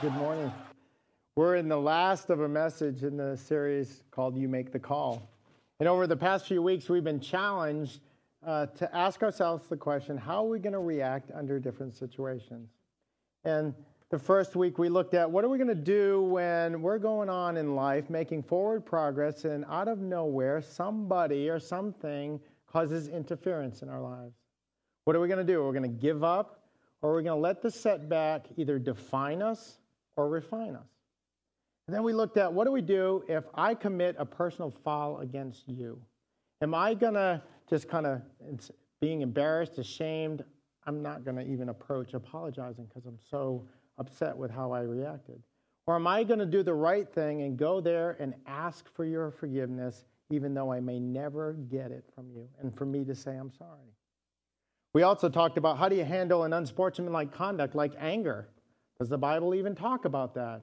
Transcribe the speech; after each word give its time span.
Good 0.00 0.12
morning. 0.12 0.52
We're 1.34 1.56
in 1.56 1.68
the 1.68 1.80
last 1.80 2.30
of 2.30 2.42
a 2.42 2.48
message 2.48 3.02
in 3.02 3.16
the 3.16 3.36
series 3.36 4.04
called 4.12 4.36
You 4.36 4.48
Make 4.48 4.70
the 4.70 4.78
Call. 4.78 5.28
And 5.80 5.88
over 5.88 6.06
the 6.06 6.16
past 6.16 6.46
few 6.46 6.62
weeks, 6.62 6.88
we've 6.88 7.02
been 7.02 7.18
challenged 7.18 7.98
uh, 8.46 8.66
to 8.66 8.94
ask 8.94 9.24
ourselves 9.24 9.66
the 9.66 9.76
question 9.76 10.16
how 10.16 10.44
are 10.44 10.48
we 10.48 10.60
going 10.60 10.74
to 10.74 10.78
react 10.78 11.32
under 11.34 11.58
different 11.58 11.94
situations? 11.94 12.70
And 13.42 13.74
the 14.10 14.20
first 14.20 14.54
week, 14.54 14.78
we 14.78 14.88
looked 14.88 15.14
at 15.14 15.28
what 15.28 15.44
are 15.44 15.48
we 15.48 15.58
going 15.58 15.66
to 15.66 15.74
do 15.74 16.22
when 16.22 16.80
we're 16.80 17.00
going 17.00 17.28
on 17.28 17.56
in 17.56 17.74
life, 17.74 18.08
making 18.08 18.44
forward 18.44 18.86
progress, 18.86 19.44
and 19.46 19.64
out 19.68 19.88
of 19.88 19.98
nowhere, 19.98 20.62
somebody 20.62 21.50
or 21.50 21.58
something 21.58 22.38
causes 22.68 23.08
interference 23.08 23.82
in 23.82 23.88
our 23.88 24.00
lives. 24.00 24.36
What 25.06 25.16
are 25.16 25.20
we 25.20 25.26
going 25.26 25.44
to 25.44 25.52
do? 25.52 25.60
Are 25.60 25.66
We're 25.66 25.72
going 25.72 25.82
to 25.82 26.00
give 26.00 26.22
up, 26.22 26.60
or 27.02 27.10
are 27.10 27.14
we're 27.14 27.22
going 27.22 27.36
to 27.36 27.42
let 27.42 27.62
the 27.62 27.70
setback 27.72 28.46
either 28.56 28.78
define 28.78 29.42
us 29.42 29.77
or 30.18 30.28
refine 30.28 30.74
us. 30.74 30.90
And 31.86 31.94
then 31.94 32.02
we 32.02 32.12
looked 32.12 32.36
at 32.36 32.52
what 32.52 32.66
do 32.66 32.72
we 32.72 32.82
do 32.82 33.24
if 33.28 33.44
I 33.54 33.74
commit 33.74 34.16
a 34.18 34.26
personal 34.26 34.74
foul 34.84 35.20
against 35.20 35.66
you? 35.68 35.98
Am 36.60 36.74
I 36.74 36.92
going 36.92 37.14
to 37.14 37.40
just 37.70 37.88
kind 37.88 38.04
of 38.04 38.20
being 39.00 39.22
embarrassed, 39.22 39.78
ashamed? 39.78 40.44
I'm 40.86 41.02
not 41.02 41.24
going 41.24 41.36
to 41.36 41.44
even 41.44 41.70
approach 41.70 42.14
apologizing 42.14 42.86
because 42.86 43.06
I'm 43.06 43.18
so 43.30 43.64
upset 43.96 44.36
with 44.36 44.50
how 44.50 44.72
I 44.72 44.80
reacted. 44.80 45.40
Or 45.86 45.94
am 45.94 46.06
I 46.06 46.24
going 46.24 46.40
to 46.40 46.46
do 46.46 46.62
the 46.62 46.74
right 46.74 47.08
thing 47.08 47.42
and 47.42 47.56
go 47.56 47.80
there 47.80 48.16
and 48.18 48.34
ask 48.46 48.92
for 48.94 49.04
your 49.04 49.30
forgiveness, 49.30 50.04
even 50.30 50.52
though 50.52 50.72
I 50.72 50.80
may 50.80 50.98
never 50.98 51.54
get 51.70 51.90
it 51.90 52.04
from 52.14 52.28
you, 52.34 52.48
and 52.60 52.76
for 52.76 52.84
me 52.84 53.04
to 53.04 53.14
say 53.14 53.36
I'm 53.36 53.52
sorry? 53.52 53.94
We 54.94 55.02
also 55.02 55.28
talked 55.28 55.56
about 55.56 55.78
how 55.78 55.88
do 55.88 55.96
you 55.96 56.04
handle 56.04 56.42
an 56.42 56.52
unsportsmanlike 56.52 57.32
conduct 57.32 57.74
like 57.74 57.92
anger? 57.98 58.48
Does 58.98 59.08
the 59.08 59.18
Bible 59.18 59.54
even 59.54 59.74
talk 59.74 60.04
about 60.04 60.34
that? 60.34 60.62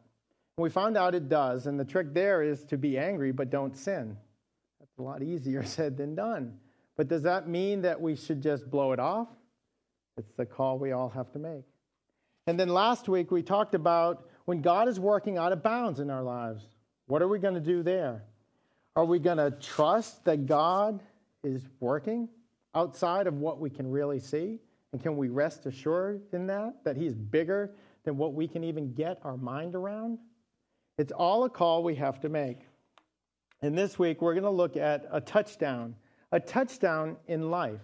We 0.57 0.69
found 0.69 0.97
out 0.97 1.15
it 1.15 1.29
does, 1.29 1.67
and 1.67 1.79
the 1.79 1.85
trick 1.85 2.13
there 2.13 2.41
is 2.41 2.63
to 2.65 2.77
be 2.77 2.97
angry 2.97 3.31
but 3.31 3.49
don't 3.49 3.75
sin. 3.75 4.17
That's 4.79 4.97
a 4.97 5.01
lot 5.01 5.21
easier 5.23 5.63
said 5.65 5.97
than 5.97 6.15
done. 6.15 6.57
But 6.97 7.07
does 7.07 7.23
that 7.23 7.47
mean 7.47 7.81
that 7.81 7.99
we 7.99 8.15
should 8.15 8.41
just 8.41 8.69
blow 8.69 8.93
it 8.93 8.99
off? 8.99 9.27
It's 10.17 10.31
the 10.33 10.45
call 10.45 10.79
we 10.79 10.93
all 10.93 11.09
have 11.09 11.31
to 11.33 11.39
make. 11.39 11.65
And 12.47 12.59
then 12.59 12.69
last 12.69 13.09
week 13.09 13.31
we 13.31 13.41
talked 13.41 13.75
about 13.75 14.29
when 14.45 14.61
God 14.61 14.87
is 14.87 14.99
working 14.99 15.37
out 15.37 15.51
of 15.51 15.63
bounds 15.63 15.99
in 15.99 16.09
our 16.09 16.23
lives. 16.23 16.67
What 17.07 17.21
are 17.21 17.27
we 17.27 17.39
going 17.39 17.55
to 17.55 17.59
do 17.59 17.83
there? 17.83 18.23
Are 18.95 19.05
we 19.05 19.19
going 19.19 19.37
to 19.37 19.51
trust 19.51 20.23
that 20.25 20.45
God 20.45 21.01
is 21.43 21.67
working 21.79 22.29
outside 22.73 23.27
of 23.27 23.35
what 23.35 23.59
we 23.59 23.69
can 23.69 23.89
really 23.89 24.19
see? 24.19 24.59
And 24.93 25.01
can 25.01 25.17
we 25.17 25.27
rest 25.27 25.65
assured 25.65 26.21
in 26.31 26.47
that, 26.47 26.83
that 26.85 26.95
He's 26.95 27.13
bigger 27.13 27.71
than 28.05 28.17
what 28.17 28.33
we 28.33 28.47
can 28.47 28.63
even 28.63 28.93
get 28.93 29.19
our 29.23 29.37
mind 29.37 29.75
around? 29.75 30.19
It's 30.97 31.11
all 31.11 31.43
a 31.43 31.49
call 31.49 31.83
we 31.83 31.95
have 31.95 32.21
to 32.21 32.29
make. 32.29 32.59
And 33.61 33.77
this 33.77 33.99
week, 33.99 34.21
we're 34.21 34.33
going 34.33 34.43
to 34.43 34.49
look 34.49 34.77
at 34.77 35.05
a 35.11 35.19
touchdown, 35.19 35.95
a 36.31 36.39
touchdown 36.39 37.17
in 37.27 37.49
life. 37.49 37.81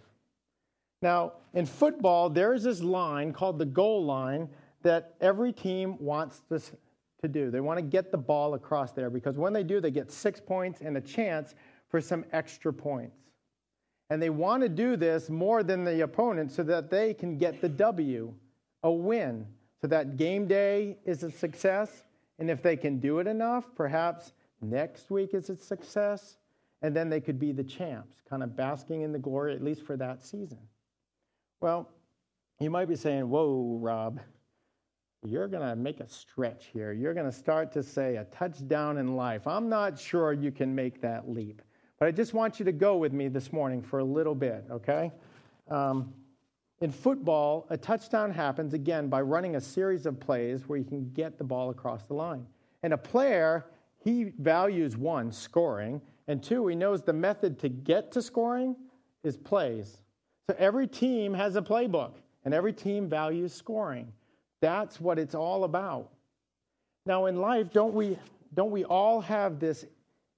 Now, 1.01 1.33
in 1.53 1.65
football, 1.65 2.29
there's 2.29 2.63
this 2.63 2.81
line 2.81 3.33
called 3.33 3.57
the 3.57 3.65
goal 3.65 4.05
line 4.05 4.47
that 4.83 5.15
every 5.19 5.51
team 5.51 5.97
wants 5.99 6.41
this 6.49 6.71
to 7.21 7.27
do. 7.27 7.51
They 7.51 7.61
want 7.61 7.77
to 7.77 7.83
get 7.83 8.11
the 8.11 8.17
ball 8.17 8.53
across 8.53 8.91
there 8.91 9.09
because 9.09 9.37
when 9.37 9.53
they 9.53 9.63
do, 9.63 9.79
they 9.79 9.91
get 9.91 10.11
six 10.11 10.39
points 10.39 10.81
and 10.81 10.97
a 10.97 11.01
chance 11.01 11.55
for 11.89 12.01
some 12.01 12.25
extra 12.31 12.71
points. 12.71 13.17
And 14.09 14.21
they 14.21 14.29
want 14.29 14.61
to 14.63 14.69
do 14.69 14.95
this 14.97 15.29
more 15.29 15.63
than 15.63 15.83
the 15.83 16.01
opponent 16.01 16.51
so 16.51 16.63
that 16.63 16.89
they 16.89 17.13
can 17.13 17.37
get 17.37 17.61
the 17.61 17.69
W, 17.69 18.33
a 18.83 18.91
win, 18.91 19.47
so 19.81 19.87
that 19.87 20.15
game 20.15 20.47
day 20.47 20.97
is 21.05 21.23
a 21.23 21.31
success. 21.31 22.03
And 22.37 22.49
if 22.49 22.61
they 22.61 22.77
can 22.77 22.99
do 22.99 23.19
it 23.19 23.27
enough, 23.27 23.65
perhaps 23.75 24.33
next 24.61 25.09
week 25.09 25.33
is 25.33 25.49
a 25.49 25.55
success. 25.55 26.37
And 26.83 26.95
then 26.95 27.09
they 27.09 27.19
could 27.19 27.39
be 27.39 27.51
the 27.51 27.63
champs, 27.63 28.17
kind 28.29 28.43
of 28.43 28.55
basking 28.55 29.01
in 29.01 29.11
the 29.11 29.19
glory, 29.19 29.53
at 29.53 29.63
least 29.63 29.83
for 29.83 29.97
that 29.97 30.23
season. 30.23 30.59
Well, 31.59 31.89
you 32.59 32.69
might 32.69 32.87
be 32.87 32.95
saying, 32.95 33.29
Whoa, 33.29 33.77
Rob, 33.79 34.19
you're 35.23 35.47
going 35.47 35.67
to 35.67 35.75
make 35.75 35.99
a 35.99 36.07
stretch 36.07 36.67
here. 36.73 36.91
You're 36.93 37.13
going 37.13 37.27
to 37.27 37.31
start 37.31 37.71
to 37.73 37.83
say 37.83 38.15
a 38.15 38.23
touchdown 38.25 38.97
in 38.97 39.15
life. 39.15 39.45
I'm 39.45 39.69
not 39.69 39.99
sure 39.99 40.33
you 40.33 40.51
can 40.51 40.73
make 40.73 41.01
that 41.01 41.29
leap. 41.29 41.61
But 41.99 42.07
I 42.07 42.11
just 42.11 42.33
want 42.33 42.57
you 42.57 42.65
to 42.65 42.71
go 42.71 42.97
with 42.97 43.13
me 43.13 43.27
this 43.27 43.53
morning 43.53 43.83
for 43.83 43.99
a 43.99 44.03
little 44.03 44.33
bit, 44.33 44.65
okay? 44.71 45.11
Um, 45.69 46.11
in 46.81 46.91
football, 46.91 47.67
a 47.69 47.77
touchdown 47.77 48.31
happens 48.31 48.73
again 48.73 49.07
by 49.07 49.21
running 49.21 49.55
a 49.55 49.61
series 49.61 50.07
of 50.07 50.19
plays 50.19 50.67
where 50.67 50.79
you 50.79 50.83
can 50.85 51.11
get 51.13 51.37
the 51.37 51.43
ball 51.43 51.69
across 51.69 52.03
the 52.03 52.15
line. 52.15 52.45
And 52.81 52.93
a 52.93 52.97
player, 52.97 53.65
he 54.03 54.33
values 54.39 54.97
one, 54.97 55.31
scoring, 55.31 56.01
and 56.27 56.41
two, 56.41 56.67
he 56.67 56.75
knows 56.75 57.03
the 57.03 57.13
method 57.13 57.59
to 57.59 57.69
get 57.69 58.11
to 58.13 58.21
scoring 58.21 58.75
is 59.23 59.37
plays. 59.37 60.01
So 60.49 60.55
every 60.57 60.87
team 60.87 61.35
has 61.35 61.55
a 61.55 61.61
playbook, 61.61 62.15
and 62.45 62.53
every 62.53 62.73
team 62.73 63.07
values 63.07 63.53
scoring. 63.53 64.11
That's 64.59 64.99
what 64.99 65.19
it's 65.19 65.35
all 65.35 65.63
about. 65.63 66.09
Now, 67.05 67.27
in 67.27 67.37
life, 67.37 67.71
don't 67.71 67.93
we, 67.93 68.17
don't 68.55 68.71
we 68.71 68.85
all 68.85 69.21
have 69.21 69.59
this 69.59 69.85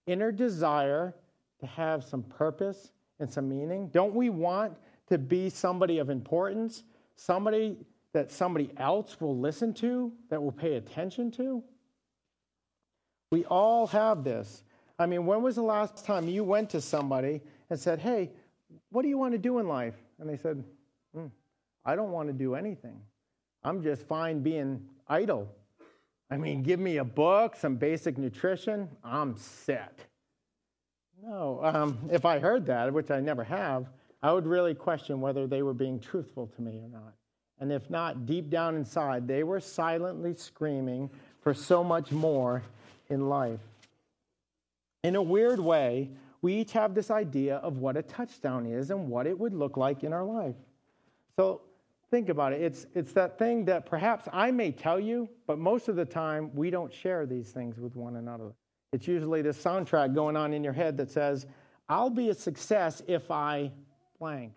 inner 0.08 0.32
desire 0.32 1.16
to 1.60 1.66
have 1.66 2.04
some 2.04 2.24
purpose 2.24 2.92
and 3.20 3.32
some 3.32 3.48
meaning? 3.48 3.88
Don't 3.88 4.14
we 4.14 4.30
want 4.30 4.78
to 5.14 5.20
be 5.20 5.50
somebody 5.50 6.00
of 6.00 6.10
importance, 6.10 6.84
somebody 7.16 7.78
that 8.14 8.32
somebody 8.32 8.72
else 8.78 9.22
will 9.22 9.38
listen 9.38 9.74
to, 9.76 10.12
that 10.30 10.42
will 10.42 10.52
pay 10.52 10.76
attention 10.76 11.30
to? 11.32 11.64
We 13.32 13.46
all 13.46 13.86
have 13.88 14.24
this. 14.24 14.64
I 14.98 15.06
mean, 15.06 15.28
when 15.28 15.44
was 15.44 15.56
the 15.56 15.64
last 15.64 16.04
time 16.04 16.28
you 16.28 16.44
went 16.44 16.72
to 16.72 16.82
somebody 16.82 17.42
and 17.70 17.80
said, 17.80 18.00
Hey, 18.00 18.32
what 18.90 19.04
do 19.04 19.08
you 19.08 19.18
want 19.18 19.34
to 19.34 19.38
do 19.38 19.60
in 19.60 19.68
life? 19.68 19.96
And 20.20 20.28
they 20.28 20.38
said, 20.38 20.64
mm, 21.16 21.30
I 21.86 21.96
don't 21.96 22.12
want 22.12 22.30
to 22.30 22.34
do 22.34 22.56
anything. 22.56 23.00
I'm 23.64 23.84
just 23.84 24.08
fine 24.08 24.42
being 24.42 24.84
idle. 25.08 25.48
I 26.30 26.38
mean, 26.38 26.64
give 26.64 26.80
me 26.80 26.98
a 26.98 27.04
book, 27.04 27.56
some 27.56 27.76
basic 27.76 28.18
nutrition, 28.18 28.90
I'm 29.04 29.38
set. 29.38 30.00
No, 31.24 31.60
um, 31.64 32.10
if 32.12 32.26
I 32.26 32.40
heard 32.40 32.66
that, 32.66 32.92
which 32.92 33.12
I 33.12 33.20
never 33.20 33.44
have, 33.44 33.88
I 34.24 34.32
would 34.32 34.48
really 34.48 34.74
question 34.74 35.20
whether 35.20 35.46
they 35.46 35.62
were 35.62 35.74
being 35.74 36.00
truthful 36.00 36.48
to 36.48 36.62
me 36.62 36.80
or 36.80 36.88
not. 36.88 37.14
And 37.60 37.72
if 37.72 37.90
not, 37.90 38.26
deep 38.26 38.50
down 38.50 38.76
inside, 38.76 39.28
they 39.28 39.44
were 39.44 39.60
silently 39.60 40.34
screaming 40.34 41.10
for 41.42 41.54
so 41.54 41.84
much 41.84 42.12
more 42.12 42.64
in 43.10 43.28
life. 43.28 43.60
In 45.04 45.18
a 45.18 45.22
weird 45.22 45.60
way, 45.60 46.10
we 46.42 46.56
each 46.56 46.72
have 46.72 46.96
this 46.96 47.12
idea 47.12 47.58
of 47.58 47.78
what 47.78 47.98
a 47.98 48.02
touchdown 48.02 48.66
is 48.66 48.90
and 48.90 49.10
what 49.10 49.28
it 49.28 49.38
would 49.38 49.54
look 49.54 49.76
like 49.76 50.04
in 50.04 50.14
our 50.14 50.24
life. 50.24 50.56
So 51.38 51.62
think 52.10 52.30
about 52.30 52.54
it. 52.54 52.62
It's, 52.62 52.86
it's 52.96 53.12
that 53.14 53.38
thing 53.38 53.66
that 53.66 53.86
perhaps 53.86 54.30
I 54.32 54.52
may 54.52 54.72
tell 54.72 55.00
you, 55.00 55.28
but 55.48 55.60
most 55.60 55.90
of 55.90 55.98
the 55.98 56.06
time 56.06 56.50
we 56.56 56.70
don't 56.70 56.94
share 56.94 57.26
these 57.26 57.52
things 57.52 57.78
with 57.78 57.96
one 57.96 58.16
another. 58.16 58.54
It's 58.94 59.08
usually 59.08 59.42
this 59.42 59.62
soundtrack 59.62 60.14
going 60.16 60.38
on 60.38 60.54
in 60.54 60.64
your 60.64 60.74
head 60.74 60.96
that 60.98 61.12
says, 61.12 61.46
I'll 61.90 62.10
be 62.10 62.30
a 62.30 62.34
success 62.34 63.02
if 63.08 63.30
I 63.32 63.72
blank. 64.24 64.54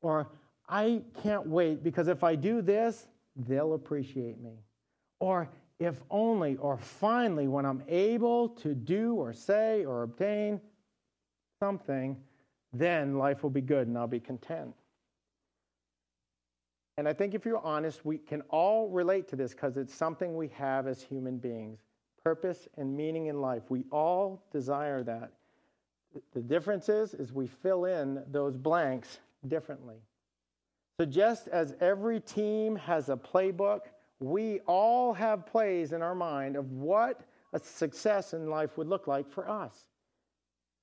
Or 0.00 0.30
I 0.66 1.02
can't 1.22 1.46
wait 1.46 1.84
because 1.84 2.08
if 2.08 2.24
I 2.24 2.34
do 2.34 2.62
this, 2.62 3.06
they'll 3.36 3.74
appreciate 3.74 4.40
me. 4.40 4.54
Or 5.18 5.46
if 5.78 6.00
only, 6.10 6.56
or 6.56 6.78
finally, 6.78 7.46
when 7.46 7.66
I'm 7.66 7.82
able 7.86 8.48
to 8.64 8.74
do 8.74 9.16
or 9.16 9.34
say 9.34 9.84
or 9.84 10.04
obtain 10.04 10.58
something, 11.62 12.16
then 12.72 13.18
life 13.18 13.42
will 13.42 13.50
be 13.50 13.60
good 13.60 13.88
and 13.88 13.98
I'll 13.98 14.06
be 14.06 14.20
content. 14.20 14.74
And 16.96 17.06
I 17.06 17.12
think 17.12 17.34
if 17.34 17.44
you're 17.44 17.64
honest, 17.64 18.06
we 18.06 18.16
can 18.16 18.40
all 18.48 18.88
relate 18.88 19.28
to 19.28 19.36
this 19.36 19.52
because 19.52 19.76
it's 19.76 19.94
something 19.94 20.34
we 20.34 20.48
have 20.48 20.86
as 20.86 21.02
human 21.02 21.36
beings 21.36 21.80
purpose 22.24 22.68
and 22.78 22.96
meaning 22.96 23.26
in 23.26 23.40
life. 23.40 23.64
We 23.68 23.84
all 23.90 24.42
desire 24.50 25.02
that. 25.02 25.32
The 26.34 26.40
difference 26.40 26.88
is, 26.88 27.14
is 27.14 27.32
we 27.32 27.46
fill 27.46 27.84
in 27.84 28.22
those 28.30 28.56
blanks 28.56 29.20
differently. 29.46 29.96
So 30.98 31.06
just 31.06 31.48
as 31.48 31.74
every 31.80 32.20
team 32.20 32.76
has 32.76 33.08
a 33.08 33.16
playbook, 33.16 33.80
we 34.18 34.60
all 34.66 35.14
have 35.14 35.46
plays 35.46 35.92
in 35.92 36.02
our 36.02 36.14
mind 36.14 36.56
of 36.56 36.72
what 36.72 37.22
a 37.52 37.58
success 37.58 38.34
in 38.34 38.50
life 38.50 38.76
would 38.76 38.86
look 38.86 39.06
like 39.06 39.30
for 39.30 39.48
us. 39.48 39.74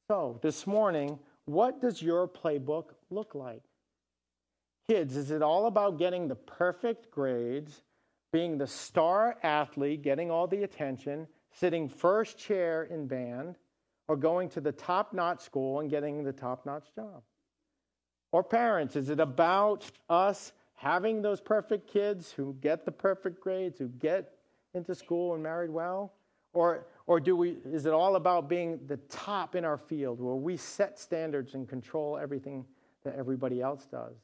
So 0.09 0.39
this 0.41 0.65
morning, 0.65 1.19
what 1.45 1.81
does 1.81 2.01
your 2.01 2.27
playbook 2.27 2.91
look 3.09 3.35
like? 3.35 3.61
Kids, 4.89 5.15
is 5.15 5.31
it 5.31 5.41
all 5.41 5.67
about 5.67 5.99
getting 5.99 6.27
the 6.27 6.35
perfect 6.35 7.11
grades, 7.11 7.81
being 8.31 8.57
the 8.57 8.67
star 8.67 9.37
athlete, 9.43 10.01
getting 10.01 10.31
all 10.31 10.47
the 10.47 10.63
attention, 10.63 11.27
sitting 11.51 11.89
first 11.89 12.37
chair 12.37 12.83
in 12.83 13.05
band? 13.05 13.55
Or 14.07 14.15
going 14.15 14.49
to 14.49 14.61
the 14.61 14.71
top 14.71 15.13
notch 15.13 15.41
school 15.41 15.79
and 15.79 15.89
getting 15.89 16.23
the 16.23 16.33
top 16.33 16.65
notch 16.65 16.85
job? 16.95 17.21
Or 18.31 18.43
parents, 18.43 18.95
is 18.95 19.09
it 19.09 19.19
about 19.19 19.89
us 20.09 20.53
having 20.75 21.21
those 21.21 21.41
perfect 21.41 21.91
kids 21.91 22.31
who 22.31 22.55
get 22.61 22.85
the 22.85 22.91
perfect 22.91 23.41
grades, 23.41 23.79
who 23.79 23.87
get 23.87 24.33
into 24.73 24.93
school 24.93 25.33
and 25.33 25.41
married 25.41 25.71
well? 25.71 26.13
Or, 26.53 26.87
or 27.05 27.19
do 27.19 27.35
we, 27.35 27.57
is 27.65 27.85
it 27.85 27.93
all 27.93 28.15
about 28.15 28.49
being 28.49 28.79
the 28.87 28.97
top 29.09 29.55
in 29.55 29.65
our 29.65 29.77
field 29.77 30.19
where 30.19 30.35
we 30.35 30.57
set 30.57 30.99
standards 30.99 31.53
and 31.53 31.67
control 31.67 32.17
everything 32.17 32.65
that 33.03 33.15
everybody 33.15 33.61
else 33.61 33.85
does? 33.85 34.15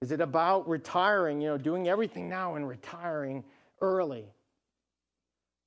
Is 0.00 0.12
it 0.12 0.20
about 0.20 0.68
retiring, 0.68 1.40
you 1.40 1.48
know, 1.48 1.58
doing 1.58 1.88
everything 1.88 2.28
now 2.28 2.56
and 2.56 2.68
retiring 2.68 3.44
early? 3.80 4.26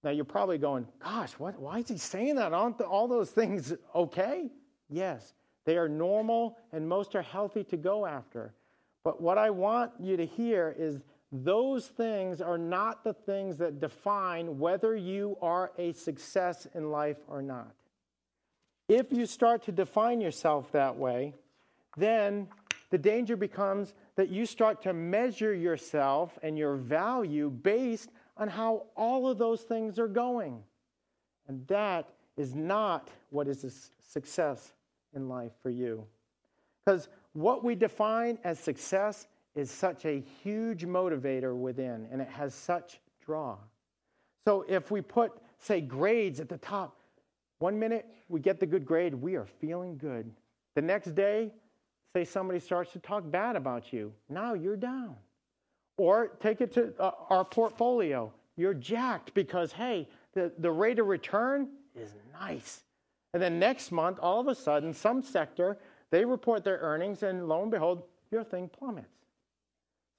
Now 0.07 0.13
you're 0.13 0.23
probably 0.23 0.57
going, 0.57 0.87
gosh, 1.03 1.33
what, 1.33 1.59
why 1.59 1.79
is 1.79 1.89
he 1.89 1.97
saying 1.97 2.35
that? 2.35 2.53
Aren't 2.53 2.79
all 2.79 3.09
those 3.09 3.29
things 3.29 3.73
okay? 3.93 4.49
Yes, 4.89 5.33
they 5.65 5.75
are 5.75 5.89
normal 5.89 6.57
and 6.71 6.87
most 6.87 7.13
are 7.13 7.21
healthy 7.21 7.65
to 7.65 7.75
go 7.75 8.05
after. 8.05 8.53
But 9.03 9.19
what 9.19 9.37
I 9.37 9.49
want 9.49 9.91
you 9.99 10.15
to 10.15 10.25
hear 10.25 10.73
is 10.79 11.01
those 11.33 11.87
things 11.87 12.39
are 12.39 12.57
not 12.57 13.03
the 13.03 13.11
things 13.11 13.57
that 13.57 13.81
define 13.81 14.59
whether 14.59 14.95
you 14.95 15.35
are 15.41 15.73
a 15.77 15.91
success 15.91 16.65
in 16.73 16.89
life 16.89 17.17
or 17.27 17.41
not. 17.41 17.75
If 18.87 19.11
you 19.11 19.25
start 19.25 19.63
to 19.63 19.73
define 19.73 20.21
yourself 20.21 20.71
that 20.71 20.95
way, 20.95 21.33
then 21.97 22.47
the 22.91 22.97
danger 22.97 23.35
becomes 23.35 23.93
that 24.15 24.29
you 24.29 24.45
start 24.45 24.81
to 24.83 24.93
measure 24.93 25.53
yourself 25.53 26.39
and 26.41 26.57
your 26.57 26.77
value 26.77 27.49
based 27.49 28.09
on 28.37 28.47
how 28.47 28.85
all 28.95 29.27
of 29.27 29.37
those 29.37 29.61
things 29.61 29.99
are 29.99 30.07
going. 30.07 30.61
And 31.47 31.65
that 31.67 32.09
is 32.35 32.53
not 32.53 33.09
what 33.29 33.47
is 33.47 33.63
a 33.63 33.71
success 34.05 34.73
in 35.15 35.27
life 35.27 35.51
for 35.61 35.69
you. 35.69 36.05
Because 36.85 37.09
what 37.33 37.63
we 37.63 37.75
define 37.75 38.37
as 38.43 38.59
success 38.59 39.27
is 39.55 39.71
such 39.71 40.05
a 40.05 40.23
huge 40.43 40.85
motivator 40.85 41.55
within, 41.55 42.07
and 42.11 42.21
it 42.21 42.29
has 42.29 42.53
such 42.53 42.99
draw. 43.25 43.57
So 44.45 44.65
if 44.69 44.91
we 44.91 45.01
put, 45.01 45.33
say, 45.59 45.81
grades 45.81 46.39
at 46.39 46.47
the 46.47 46.57
top, 46.57 46.97
one 47.59 47.77
minute 47.77 48.05
we 48.29 48.39
get 48.39 48.59
the 48.59 48.65
good 48.65 48.85
grade, 48.85 49.15
we 49.15 49.35
are 49.35 49.45
feeling 49.45 49.97
good. 49.97 50.31
The 50.75 50.81
next 50.81 51.15
day, 51.15 51.51
say 52.15 52.23
somebody 52.23 52.59
starts 52.59 52.91
to 52.93 52.99
talk 52.99 53.29
bad 53.29 53.55
about 53.55 53.91
you, 53.91 54.13
now 54.29 54.53
you're 54.53 54.77
down. 54.77 55.15
Or 55.97 56.27
take 56.39 56.61
it 56.61 56.71
to 56.73 56.93
uh, 56.99 57.11
our 57.29 57.43
portfolio. 57.43 58.31
You're 58.55 58.73
jacked 58.73 59.33
because, 59.33 59.71
hey, 59.71 60.07
the, 60.33 60.51
the 60.59 60.71
rate 60.71 60.99
of 60.99 61.07
return 61.07 61.69
is 61.95 62.13
nice. 62.39 62.83
And 63.33 63.41
then 63.41 63.59
next 63.59 63.91
month, 63.91 64.19
all 64.21 64.39
of 64.39 64.47
a 64.47 64.55
sudden, 64.55 64.93
some 64.93 65.21
sector, 65.21 65.77
they 66.11 66.23
report 66.23 66.63
their 66.63 66.77
earnings, 66.77 67.23
and 67.23 67.47
lo 67.47 67.61
and 67.61 67.71
behold, 67.71 68.03
your 68.31 68.43
thing 68.43 68.69
plummets. 68.69 69.09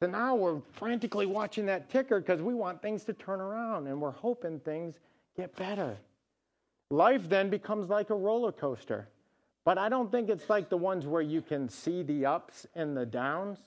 So 0.00 0.06
now 0.08 0.36
we're 0.36 0.60
frantically 0.74 1.26
watching 1.26 1.66
that 1.66 1.90
ticker 1.90 2.20
because 2.20 2.40
we 2.40 2.54
want 2.54 2.80
things 2.80 3.04
to 3.04 3.12
turn 3.12 3.40
around 3.40 3.88
and 3.88 4.00
we're 4.00 4.12
hoping 4.12 4.60
things 4.60 4.94
get 5.36 5.56
better. 5.56 5.96
Life 6.90 7.28
then 7.28 7.50
becomes 7.50 7.88
like 7.88 8.10
a 8.10 8.14
roller 8.14 8.52
coaster. 8.52 9.08
But 9.64 9.76
I 9.76 9.88
don't 9.88 10.10
think 10.10 10.30
it's 10.30 10.48
like 10.48 10.68
the 10.68 10.76
ones 10.76 11.04
where 11.06 11.20
you 11.20 11.42
can 11.42 11.68
see 11.68 12.02
the 12.02 12.26
ups 12.26 12.66
and 12.74 12.96
the 12.96 13.04
downs. 13.04 13.58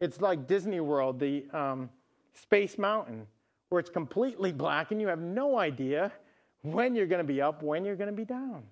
It's 0.00 0.20
like 0.20 0.46
Disney 0.46 0.80
World, 0.80 1.18
the 1.18 1.44
um, 1.52 1.90
Space 2.34 2.78
Mountain, 2.78 3.26
where 3.68 3.80
it's 3.80 3.90
completely 3.90 4.52
black 4.52 4.90
and 4.90 5.00
you 5.00 5.08
have 5.08 5.20
no 5.20 5.58
idea 5.58 6.12
when 6.62 6.94
you're 6.94 7.06
going 7.06 7.24
to 7.24 7.32
be 7.32 7.40
up, 7.40 7.62
when 7.62 7.84
you're 7.84 7.96
going 7.96 8.10
to 8.10 8.16
be 8.16 8.24
down. 8.24 8.62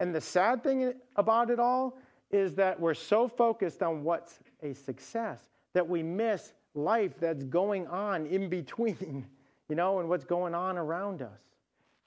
And 0.00 0.14
the 0.14 0.20
sad 0.20 0.62
thing 0.62 0.94
about 1.16 1.50
it 1.50 1.58
all 1.58 1.98
is 2.30 2.54
that 2.54 2.78
we're 2.78 2.94
so 2.94 3.28
focused 3.28 3.82
on 3.82 4.04
what's 4.04 4.38
a 4.62 4.74
success 4.74 5.40
that 5.72 5.86
we 5.86 6.02
miss 6.02 6.52
life 6.74 7.18
that's 7.18 7.44
going 7.44 7.86
on 7.86 8.26
in 8.26 8.48
between, 8.48 9.26
you 9.68 9.74
know, 9.74 10.00
and 10.00 10.08
what's 10.08 10.24
going 10.24 10.54
on 10.54 10.76
around 10.76 11.22
us. 11.22 11.40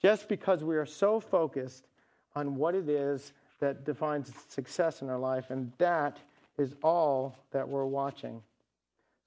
Just 0.00 0.28
because 0.28 0.64
we 0.64 0.76
are 0.76 0.86
so 0.86 1.20
focused 1.20 1.88
on 2.34 2.56
what 2.56 2.74
it 2.74 2.88
is 2.88 3.32
that 3.58 3.84
defines 3.84 4.32
success 4.48 5.02
in 5.02 5.10
our 5.10 5.18
life, 5.18 5.50
and 5.50 5.70
that 5.78 6.18
is 6.60 6.74
all 6.82 7.36
that 7.50 7.68
we're 7.68 7.86
watching. 7.86 8.42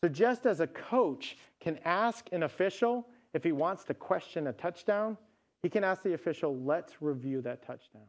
So, 0.04 0.10
just 0.10 0.46
as 0.46 0.60
a 0.60 0.68
coach 0.68 1.38
can 1.60 1.80
ask 1.86 2.28
an 2.32 2.44
official 2.44 3.08
if 3.34 3.44
he 3.44 3.52
wants 3.52 3.84
to 3.86 3.94
question 3.94 4.48
a 4.48 4.54
touchdown, 4.54 5.18
he 5.64 5.70
can 5.70 5.84
ask 5.84 6.04
the 6.04 6.14
official, 6.14 6.56
let's 6.60 7.02
review 7.02 7.42
that 7.42 7.66
touchdown. 7.66 8.04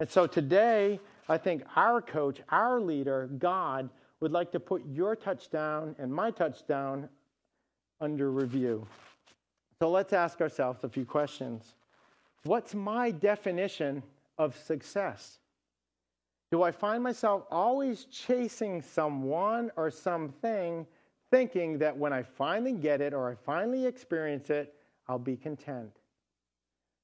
And 0.00 0.08
so 0.08 0.26
today, 0.26 1.00
I 1.28 1.38
think 1.38 1.62
our 1.76 2.00
coach, 2.00 2.40
our 2.50 2.80
leader, 2.80 3.28
God, 3.38 3.90
would 4.20 4.32
like 4.32 4.52
to 4.52 4.60
put 4.60 4.82
your 4.86 5.14
touchdown 5.14 5.94
and 5.98 6.12
my 6.12 6.30
touchdown 6.30 7.08
under 8.00 8.30
review. 8.30 8.86
So 9.80 9.90
let's 9.90 10.12
ask 10.12 10.40
ourselves 10.40 10.84
a 10.84 10.88
few 10.88 11.04
questions. 11.04 11.74
What's 12.44 12.74
my 12.74 13.10
definition 13.10 14.02
of 14.38 14.56
success? 14.56 15.38
Do 16.54 16.62
I 16.62 16.70
find 16.70 17.02
myself 17.02 17.42
always 17.50 18.04
chasing 18.04 18.80
someone 18.80 19.72
or 19.74 19.90
something, 19.90 20.86
thinking 21.32 21.78
that 21.78 21.96
when 21.96 22.12
I 22.12 22.22
finally 22.22 22.74
get 22.74 23.00
it 23.00 23.12
or 23.12 23.28
I 23.28 23.34
finally 23.34 23.86
experience 23.86 24.50
it, 24.50 24.72
I'll 25.08 25.18
be 25.18 25.36
content? 25.36 25.90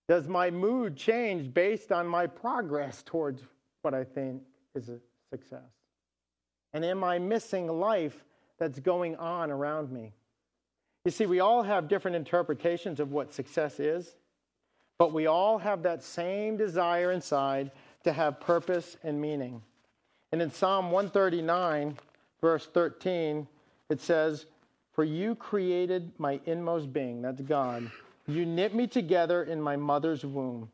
Does 0.09 0.29
my 0.29 0.53
mood 0.53 0.97
change 0.97 1.53
based 1.53 1.91
on 1.91 2.07
my 2.07 2.29
progress 2.29 3.03
towards 3.05 3.43
what 3.83 3.93
I 3.93 4.05
think 4.05 4.41
is 4.77 4.89
a 4.89 5.01
success? 5.31 5.73
And 6.73 6.85
am 6.85 7.03
I 7.03 7.19
missing 7.19 7.67
life 7.67 8.25
that's 8.57 8.79
going 8.79 9.17
on 9.17 9.51
around 9.51 9.91
me? 9.91 10.13
You 11.05 11.11
see, 11.11 11.27
we 11.27 11.41
all 11.41 11.65
have 11.65 11.89
different 11.89 12.17
interpretations 12.17 13.01
of 13.01 13.11
what 13.11 13.35
success 13.35 13.81
is, 13.81 14.15
but 14.97 15.13
we 15.13 15.27
all 15.27 15.59
have 15.59 15.83
that 15.83 16.05
same 16.05 16.57
desire 16.57 17.11
inside 17.11 17.73
to 18.05 18.13
have 18.13 18.41
purpose 18.41 18.97
and 19.03 19.21
meaning. 19.21 19.63
And 20.33 20.41
in 20.41 20.51
Psalm 20.51 20.91
139, 20.91 21.97
verse 22.41 22.67
13, 22.73 23.47
it 23.89 24.01
says, 24.01 24.47
For 24.93 25.05
you 25.05 25.35
created 25.35 26.13
my 26.19 26.41
inmost 26.47 26.93
being, 26.93 27.23
that's 27.23 27.41
God 27.43 27.91
you 28.31 28.47
knit 28.47 28.75
me 28.75 28.87
together 28.87 29.43
in 29.43 29.61
my 29.61 29.77
mother's 29.77 30.25
womb. 30.25 30.71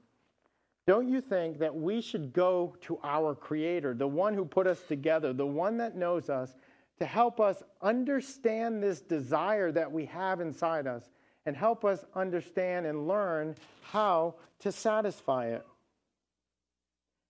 Don't 0.87 1.09
you 1.09 1.21
think 1.21 1.59
that 1.59 1.75
we 1.75 2.01
should 2.01 2.33
go 2.33 2.77
to 2.83 2.99
our 3.03 3.35
Creator, 3.35 3.95
the 3.95 4.07
one 4.07 4.35
who 4.35 4.45
put 4.45 4.67
us 4.67 4.81
together, 4.83 5.33
the 5.33 5.47
one 5.47 5.77
that 5.79 5.97
knows 5.97 6.31
us, 6.31 6.55
to 6.99 7.05
help 7.05 7.41
us 7.41 7.63
understand 7.83 8.83
this 8.83 9.01
desire 9.01 9.73
that 9.73 9.91
we 9.91 10.05
have 10.07 10.41
inside 10.41 10.87
us 10.87 11.11
and 11.45 11.57
help 11.57 11.85
us 11.85 12.05
understand 12.15 12.87
and 12.87 13.09
learn 13.09 13.55
how 13.83 14.35
to 14.61 14.71
satisfy 14.71 15.47
it? 15.47 15.67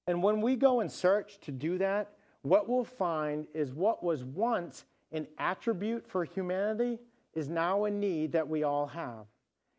And 0.06 0.22
when 0.22 0.40
we 0.40 0.56
go 0.56 0.80
and 0.80 0.90
search 0.90 1.38
to 1.40 1.52
do 1.52 1.78
that, 1.78 2.12
what 2.42 2.68
we'll 2.68 2.84
find 2.84 3.46
is 3.54 3.72
what 3.72 4.04
was 4.04 4.24
once 4.24 4.84
an 5.12 5.26
attribute 5.38 6.06
for 6.06 6.24
humanity 6.24 6.98
is 7.34 7.48
now 7.48 7.84
a 7.84 7.90
need 7.90 8.32
that 8.32 8.48
we 8.48 8.62
all 8.62 8.86
have. 8.86 9.26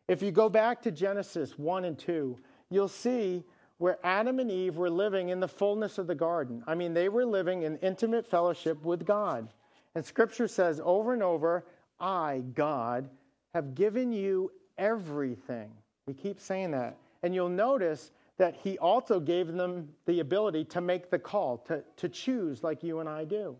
If 0.07 0.22
you 0.22 0.31
go 0.31 0.50
back 0.50 0.81
to 0.84 0.91
Genesis 0.91 1.57
1 1.57 1.86
and 1.86 1.98
2, 1.98 2.38
you'll 2.69 2.88
see 2.88 3.43
where 3.77 4.00
Adam 4.03 4.39
and 4.39 4.50
Eve 4.50 4.77
were 4.77 4.89
living 4.89 5.29
in 5.29 5.39
the 5.39 5.48
fullness 5.48 5.98
of 5.98 6.07
the 6.07 6.15
garden. 6.15 6.63
I 6.65 6.75
mean, 6.75 6.93
they 6.93 7.10
were 7.10 7.25
living 7.25 7.63
in 7.63 7.77
intimate 7.77 8.25
fellowship 8.25 8.84
with 8.84 9.05
God. 9.05 9.50
And 9.96 10.05
scripture 10.05 10.48
says 10.48 10.81
over 10.84 11.13
and 11.13 11.24
over, 11.24 11.65
I, 12.00 12.43
God, 12.53 13.10
have 13.53 13.75
given 13.75 14.12
you 14.12 14.51
everything. 14.77 15.72
He 16.05 16.13
keeps 16.13 16.43
saying 16.43 16.72
that. 16.72 16.98
And 17.24 17.34
you'll 17.34 17.50
notice 17.50 18.12
that 18.38 18.56
he 18.56 18.77
also 18.77 19.20
gave 19.20 19.48
them 19.48 19.89
the 20.06 20.20
ability 20.20 20.63
to 20.65 20.82
make 20.82 21.10
the 21.10 21.20
call, 21.20 21.58
to, 21.58 21.84
to 21.98 22.08
choose 22.08 22.63
like 22.63 22.84
you 22.84 23.00
and 23.00 23.10
I 23.10 23.25
do. 23.25 23.56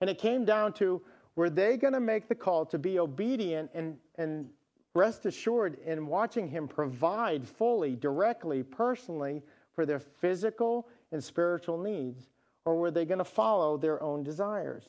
And 0.00 0.10
it 0.10 0.18
came 0.18 0.44
down 0.44 0.72
to 0.74 1.00
were 1.36 1.50
they 1.50 1.76
going 1.76 1.94
to 1.94 2.00
make 2.00 2.28
the 2.28 2.34
call 2.34 2.66
to 2.66 2.78
be 2.78 2.98
obedient 2.98 3.70
and, 3.74 3.96
and 4.18 4.48
rest 4.94 5.24
assured 5.24 5.78
in 5.86 6.06
watching 6.06 6.48
Him 6.48 6.68
provide 6.68 7.46
fully, 7.46 7.96
directly, 7.96 8.62
personally 8.62 9.42
for 9.74 9.86
their 9.86 10.00
physical 10.00 10.88
and 11.12 11.22
spiritual 11.22 11.78
needs? 11.78 12.28
Or 12.64 12.76
were 12.76 12.90
they 12.90 13.04
going 13.04 13.18
to 13.18 13.24
follow 13.24 13.76
their 13.76 14.02
own 14.02 14.22
desires? 14.22 14.84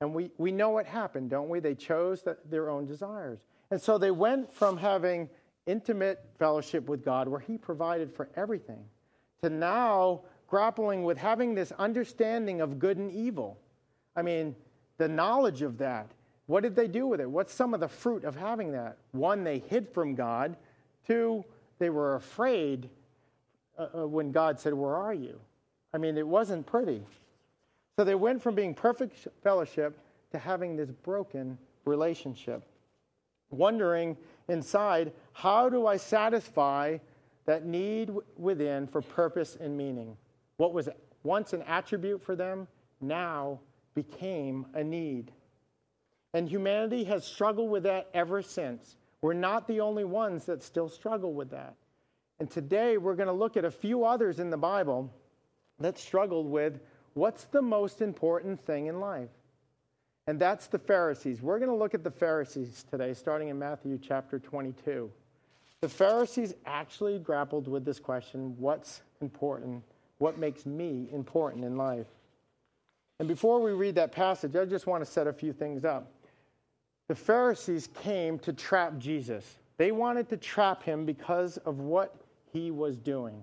And 0.00 0.14
we, 0.14 0.30
we 0.38 0.50
know 0.52 0.70
what 0.70 0.86
happened, 0.86 1.30
don't 1.30 1.48
we? 1.48 1.60
They 1.60 1.74
chose 1.74 2.22
the, 2.22 2.38
their 2.48 2.70
own 2.70 2.86
desires. 2.86 3.40
And 3.70 3.80
so 3.80 3.98
they 3.98 4.10
went 4.10 4.52
from 4.52 4.78
having 4.78 5.28
intimate 5.66 6.24
fellowship 6.38 6.88
with 6.88 7.04
God, 7.04 7.28
where 7.28 7.40
He 7.40 7.58
provided 7.58 8.12
for 8.12 8.28
everything, 8.36 8.84
to 9.42 9.50
now 9.50 10.22
grappling 10.46 11.04
with 11.04 11.18
having 11.18 11.54
this 11.54 11.72
understanding 11.72 12.60
of 12.60 12.78
good 12.78 12.96
and 12.96 13.10
evil. 13.10 13.58
I 14.16 14.22
mean, 14.22 14.56
the 14.98 15.08
knowledge 15.08 15.62
of 15.62 15.78
that 15.78 16.10
what 16.50 16.64
did 16.64 16.74
they 16.74 16.88
do 16.88 17.06
with 17.06 17.20
it? 17.20 17.30
What's 17.30 17.54
some 17.54 17.74
of 17.74 17.78
the 17.78 17.86
fruit 17.86 18.24
of 18.24 18.34
having 18.34 18.72
that? 18.72 18.96
One, 19.12 19.44
they 19.44 19.60
hid 19.60 19.88
from 19.88 20.16
God. 20.16 20.56
Two, 21.06 21.44
they 21.78 21.90
were 21.90 22.16
afraid 22.16 22.90
uh, 23.78 23.86
uh, 24.00 24.08
when 24.08 24.32
God 24.32 24.58
said, 24.58 24.74
Where 24.74 24.96
are 24.96 25.14
you? 25.14 25.38
I 25.94 25.98
mean, 25.98 26.18
it 26.18 26.26
wasn't 26.26 26.66
pretty. 26.66 27.04
So 27.94 28.02
they 28.02 28.16
went 28.16 28.42
from 28.42 28.56
being 28.56 28.74
perfect 28.74 29.28
fellowship 29.44 29.96
to 30.32 30.40
having 30.40 30.74
this 30.74 30.90
broken 30.90 31.56
relationship. 31.84 32.64
Wondering 33.50 34.16
inside, 34.48 35.12
how 35.32 35.68
do 35.68 35.86
I 35.86 35.96
satisfy 35.96 36.98
that 37.46 37.64
need 37.64 38.10
within 38.36 38.86
for 38.86 39.02
purpose 39.02 39.56
and 39.60 39.76
meaning? 39.76 40.16
What 40.56 40.72
was 40.72 40.88
once 41.22 41.52
an 41.52 41.62
attribute 41.62 42.22
for 42.22 42.36
them 42.36 42.66
now 43.00 43.60
became 43.94 44.66
a 44.74 44.84
need. 44.84 45.32
And 46.32 46.48
humanity 46.48 47.04
has 47.04 47.24
struggled 47.24 47.70
with 47.70 47.82
that 47.84 48.08
ever 48.14 48.42
since. 48.42 48.96
We're 49.20 49.32
not 49.34 49.66
the 49.66 49.80
only 49.80 50.04
ones 50.04 50.46
that 50.46 50.62
still 50.62 50.88
struggle 50.88 51.34
with 51.34 51.50
that. 51.50 51.74
And 52.38 52.50
today 52.50 52.96
we're 52.96 53.16
going 53.16 53.26
to 53.26 53.32
look 53.32 53.56
at 53.56 53.64
a 53.64 53.70
few 53.70 54.04
others 54.04 54.38
in 54.38 54.48
the 54.48 54.56
Bible 54.56 55.12
that 55.78 55.98
struggled 55.98 56.46
with 56.46 56.80
what's 57.14 57.44
the 57.44 57.60
most 57.60 58.00
important 58.00 58.60
thing 58.64 58.86
in 58.86 59.00
life? 59.00 59.28
And 60.30 60.38
that's 60.38 60.68
the 60.68 60.78
Pharisees. 60.78 61.42
We're 61.42 61.58
going 61.58 61.72
to 61.72 61.76
look 61.76 61.92
at 61.92 62.04
the 62.04 62.10
Pharisees 62.12 62.84
today, 62.88 63.14
starting 63.14 63.48
in 63.48 63.58
Matthew 63.58 63.98
chapter 64.00 64.38
22. 64.38 65.10
The 65.80 65.88
Pharisees 65.88 66.54
actually 66.66 67.18
grappled 67.18 67.66
with 67.66 67.84
this 67.84 67.98
question 67.98 68.54
what's 68.56 69.02
important? 69.20 69.82
What 70.18 70.38
makes 70.38 70.66
me 70.66 71.08
important 71.10 71.64
in 71.64 71.76
life? 71.76 72.06
And 73.18 73.26
before 73.26 73.60
we 73.60 73.72
read 73.72 73.96
that 73.96 74.12
passage, 74.12 74.54
I 74.54 74.66
just 74.66 74.86
want 74.86 75.04
to 75.04 75.10
set 75.10 75.26
a 75.26 75.32
few 75.32 75.52
things 75.52 75.84
up. 75.84 76.12
The 77.08 77.16
Pharisees 77.16 77.88
came 77.92 78.38
to 78.38 78.52
trap 78.52 78.98
Jesus. 78.98 79.56
They 79.78 79.90
wanted 79.90 80.28
to 80.28 80.36
trap 80.36 80.84
him 80.84 81.04
because 81.04 81.56
of 81.56 81.80
what 81.80 82.14
he 82.52 82.70
was 82.70 82.96
doing. 82.96 83.42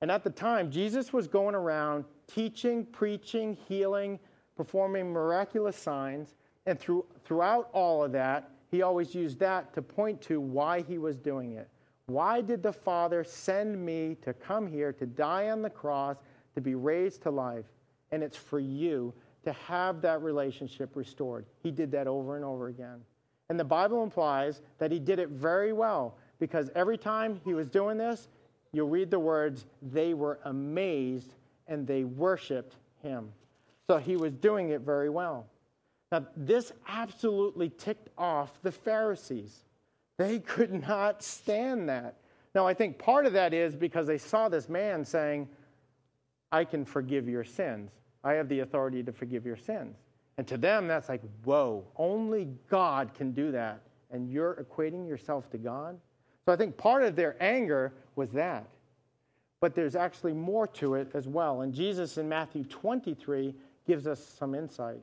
And 0.00 0.10
at 0.10 0.24
the 0.24 0.30
time, 0.30 0.72
Jesus 0.72 1.12
was 1.12 1.28
going 1.28 1.54
around 1.54 2.06
teaching, 2.26 2.86
preaching, 2.86 3.56
healing, 3.68 4.18
performing 4.58 5.12
miraculous 5.12 5.76
signs. 5.76 6.34
And 6.66 6.78
through, 6.78 7.06
throughout 7.24 7.70
all 7.72 8.02
of 8.04 8.10
that, 8.12 8.50
he 8.72 8.82
always 8.82 9.14
used 9.14 9.38
that 9.38 9.72
to 9.72 9.80
point 9.80 10.20
to 10.22 10.40
why 10.40 10.82
he 10.82 10.98
was 10.98 11.16
doing 11.16 11.52
it. 11.52 11.68
Why 12.06 12.40
did 12.40 12.62
the 12.62 12.72
Father 12.72 13.22
send 13.22 13.82
me 13.82 14.16
to 14.22 14.34
come 14.34 14.66
here 14.66 14.92
to 14.92 15.06
die 15.06 15.50
on 15.50 15.62
the 15.62 15.70
cross, 15.70 16.16
to 16.56 16.60
be 16.60 16.74
raised 16.74 17.22
to 17.22 17.30
life? 17.30 17.66
And 18.10 18.22
it's 18.22 18.36
for 18.36 18.58
you 18.58 19.14
to 19.44 19.52
have 19.52 20.02
that 20.02 20.22
relationship 20.22 20.96
restored. 20.96 21.46
He 21.62 21.70
did 21.70 21.92
that 21.92 22.08
over 22.08 22.34
and 22.34 22.44
over 22.44 22.66
again. 22.66 23.00
And 23.50 23.60
the 23.60 23.64
Bible 23.64 24.02
implies 24.02 24.60
that 24.78 24.90
he 24.90 24.98
did 24.98 25.20
it 25.20 25.28
very 25.28 25.72
well 25.72 26.16
because 26.40 26.68
every 26.74 26.98
time 26.98 27.40
he 27.44 27.54
was 27.54 27.68
doing 27.68 27.96
this, 27.96 28.28
you'll 28.72 28.88
read 28.88 29.10
the 29.10 29.20
words, 29.20 29.66
they 29.80 30.14
were 30.14 30.40
amazed 30.44 31.34
and 31.68 31.86
they 31.86 32.02
worshiped 32.02 32.74
him. 33.02 33.30
So 33.90 33.96
he 33.96 34.16
was 34.16 34.32
doing 34.34 34.70
it 34.70 34.82
very 34.82 35.08
well. 35.08 35.46
Now, 36.12 36.26
this 36.36 36.72
absolutely 36.88 37.70
ticked 37.70 38.08
off 38.16 38.62
the 38.62 38.72
Pharisees. 38.72 39.64
They 40.18 40.40
could 40.40 40.86
not 40.86 41.22
stand 41.22 41.88
that. 41.88 42.16
Now, 42.54 42.66
I 42.66 42.74
think 42.74 42.98
part 42.98 43.26
of 43.26 43.32
that 43.34 43.54
is 43.54 43.74
because 43.74 44.06
they 44.06 44.18
saw 44.18 44.48
this 44.48 44.68
man 44.68 45.04
saying, 45.04 45.48
I 46.50 46.64
can 46.64 46.84
forgive 46.84 47.28
your 47.28 47.44
sins. 47.44 47.90
I 48.24 48.32
have 48.32 48.48
the 48.48 48.60
authority 48.60 49.02
to 49.02 49.12
forgive 49.12 49.46
your 49.46 49.56
sins. 49.56 49.96
And 50.38 50.46
to 50.48 50.56
them, 50.56 50.86
that's 50.86 51.08
like, 51.08 51.22
whoa, 51.44 51.84
only 51.96 52.48
God 52.70 53.14
can 53.14 53.32
do 53.32 53.52
that. 53.52 53.80
And 54.10 54.30
you're 54.30 54.54
equating 54.54 55.06
yourself 55.06 55.50
to 55.50 55.58
God? 55.58 55.98
So 56.46 56.52
I 56.52 56.56
think 56.56 56.76
part 56.76 57.02
of 57.02 57.16
their 57.16 57.36
anger 57.40 57.92
was 58.16 58.30
that. 58.30 58.66
But 59.60 59.74
there's 59.74 59.96
actually 59.96 60.32
more 60.32 60.66
to 60.68 60.94
it 60.94 61.10
as 61.14 61.26
well. 61.28 61.62
And 61.62 61.74
Jesus 61.74 62.16
in 62.16 62.28
Matthew 62.28 62.64
23 62.64 63.54
gives 63.88 64.06
us 64.06 64.24
some 64.38 64.54
insight. 64.54 65.00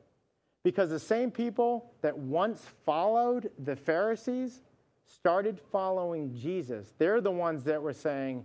Because 0.62 0.88
the 0.88 0.98
same 0.98 1.30
people 1.30 1.92
that 2.00 2.16
once 2.16 2.64
followed 2.86 3.50
the 3.58 3.76
Pharisees 3.76 4.62
started 5.06 5.60
following 5.70 6.34
Jesus. 6.34 6.94
They're 6.96 7.20
the 7.20 7.30
ones 7.30 7.64
that 7.64 7.82
were 7.82 7.92
saying, 7.92 8.44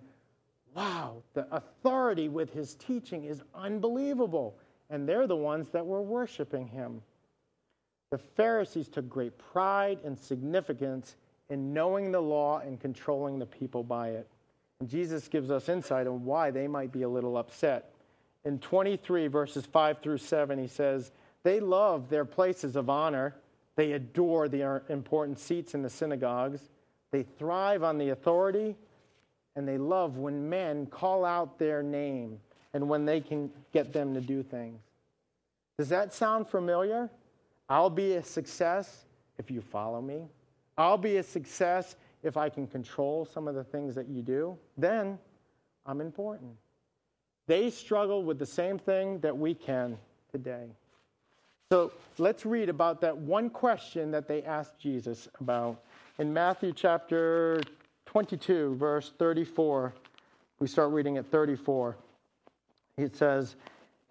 wow, 0.76 1.24
the 1.34 1.48
authority 1.56 2.28
with 2.28 2.52
his 2.54 2.76
teaching 2.76 3.24
is 3.24 3.42
unbelievable. 3.56 4.58
And 4.90 5.08
they're 5.08 5.28
the 5.28 5.38
ones 5.38 5.70
that 5.70 5.86
were 5.86 6.02
worshiping 6.02 6.68
him. 6.68 7.02
The 8.12 8.18
Pharisees 8.18 8.90
took 8.90 9.08
great 9.08 9.38
pride 9.38 10.00
and 10.04 10.20
significance 10.20 11.16
in 11.50 11.74
knowing 11.74 12.12
the 12.12 12.22
law 12.22 12.60
and 12.60 12.80
controlling 12.80 13.40
the 13.40 13.46
people 13.46 13.84
by 13.84 14.10
it. 14.10 14.28
And 14.80 14.90
Jesus 14.90 15.28
gives 15.28 15.50
us 15.50 15.70
insight 15.70 16.08
on 16.08 16.26
why 16.26 16.52
they 16.52 16.68
might 16.68 16.92
be 16.92 17.04
a 17.04 17.10
little 17.10 17.38
upset. 17.38 17.91
In 18.44 18.60
23, 18.60 19.28
verses 19.28 19.66
5 19.66 20.00
through 20.00 20.18
7, 20.18 20.58
he 20.58 20.68
says, 20.68 21.12
They 21.44 21.60
love 21.60 22.10
their 22.10 22.26
places 22.26 22.76
of 22.76 22.90
honor. 22.90 23.36
They 23.76 23.94
adore 23.94 24.50
the 24.50 24.82
important 24.90 25.40
seats 25.40 25.74
in 25.74 25.82
the 25.82 25.90
synagogues. 25.90 26.70
They 27.12 27.24
thrive 27.24 27.84
on 27.84 27.98
the 27.98 28.10
authority 28.10 28.76
and 29.56 29.68
they 29.68 29.78
love 29.78 30.18
when 30.18 30.50
men 30.50 30.86
call 30.86 31.26
out 31.26 31.60
their 31.60 31.84
name 31.84 32.40
and 32.74 32.88
when 32.88 33.06
they 33.06 33.20
can 33.20 33.52
get 33.74 33.92
them 33.92 34.14
to 34.14 34.22
do 34.22 34.44
things. 34.44 34.80
Does 35.78 35.90
that 35.90 36.14
sound 36.14 36.48
familiar? 36.48 37.10
I'll 37.70 37.90
be 37.90 38.14
a 38.14 38.24
success 38.24 39.06
if 39.38 39.52
you 39.52 39.62
follow 39.62 40.02
me. 40.02 40.28
I'll 40.78 40.98
be 40.98 41.18
a 41.18 41.24
success 41.24 41.96
if 42.24 42.38
I 42.38 42.50
can 42.50 42.68
control 42.68 43.26
some 43.26 43.48
of 43.48 43.56
the 43.56 43.64
things 43.64 43.96
that 43.96 44.08
you 44.08 44.22
do. 44.22 44.58
Then 44.78 45.18
I'm 45.86 46.02
important. 46.02 46.52
They 47.52 47.70
struggle 47.70 48.24
with 48.24 48.40
the 48.40 48.46
same 48.46 48.80
thing 48.80 49.20
that 49.20 49.38
we 49.38 49.54
can 49.54 49.98
today. 50.32 50.68
So 51.70 51.92
let's 52.18 52.46
read 52.46 52.70
about 52.70 53.02
that 53.02 53.18
one 53.18 53.50
question 53.50 54.10
that 54.12 54.26
they 54.26 54.42
asked 54.44 54.80
Jesus 54.80 55.28
about 55.42 55.84
in 56.18 56.32
Matthew 56.32 56.72
chapter 56.72 57.62
22, 58.06 58.76
verse 58.76 59.12
34. 59.20 59.94
We 60.60 60.68
start 60.68 60.92
reading 60.92 61.18
at 61.18 61.30
34. 61.30 61.98
It 62.96 63.18
says, 63.18 63.58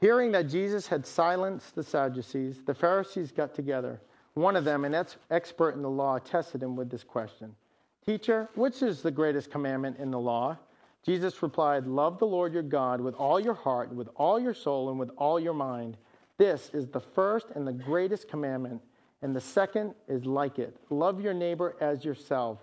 Hearing 0.03 0.33
that 0.33 0.47
Jesus 0.51 0.87
had 0.87 1.07
silenced 1.07 1.75
the 1.75 1.83
Sadducees, 1.83 2.63
the 2.67 2.75
Pharisees 2.75 3.33
got 3.33 3.55
together. 3.55 4.03
One 4.35 4.55
of 4.55 4.67
them, 4.67 4.85
an 4.85 5.07
expert 5.31 5.71
in 5.77 5.81
the 5.81 5.89
law, 5.89 6.19
tested 6.19 6.63
him 6.63 6.77
with 6.77 6.91
this 6.91 7.05
question 7.05 7.57
Teacher, 8.05 8.51
which 8.55 8.83
is 8.83 9.01
the 9.01 9.11
greatest 9.11 9.51
commandment 9.51 9.97
in 9.99 10.11
the 10.11 10.21
law? 10.21 10.59
Jesus 11.05 11.43
replied, 11.43 11.87
Love 11.87 12.19
the 12.19 12.27
Lord 12.27 12.53
your 12.53 12.63
God 12.63 13.01
with 13.01 13.15
all 13.15 13.41
your 13.41 13.55
heart, 13.55 13.93
with 13.93 14.09
all 14.17 14.39
your 14.39 14.55
soul, 14.55 14.91
and 14.91 14.99
with 14.99 15.11
all 15.17 15.41
your 15.41 15.55
mind. 15.55 15.97
This 16.37 16.71
is 16.73 16.87
the 16.87 17.01
first 17.01 17.49
and 17.55 17.67
the 17.67 17.73
greatest 17.73 18.29
commandment, 18.29 18.81
and 19.23 19.35
the 19.35 19.41
second 19.41 19.95
is 20.09 20.25
like 20.25 20.59
it 20.59 20.77
love 20.91 21.21
your 21.21 21.35
neighbor 21.35 21.77
as 21.81 22.05
yourself. 22.05 22.59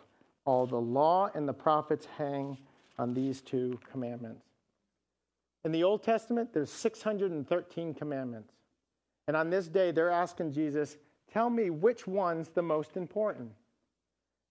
All 0.45 0.65
the 0.65 0.79
law 0.79 1.29
and 1.35 1.47
the 1.47 1.53
prophets 1.53 2.07
hang 2.17 2.57
on 2.97 3.13
these 3.13 3.41
two 3.41 3.79
commandments. 3.91 4.45
In 5.65 5.71
the 5.71 5.83
Old 5.83 6.03
Testament, 6.03 6.53
there's 6.53 6.71
613 6.71 7.93
commandments. 7.93 8.53
And 9.27 9.35
on 9.35 9.49
this 9.49 9.67
day, 9.67 9.91
they're 9.91 10.09
asking 10.09 10.53
Jesus, 10.53 10.97
tell 11.31 11.49
me 11.49 11.69
which 11.69 12.07
one's 12.07 12.47
the 12.49 12.61
most 12.61 12.95
important. 12.95 13.51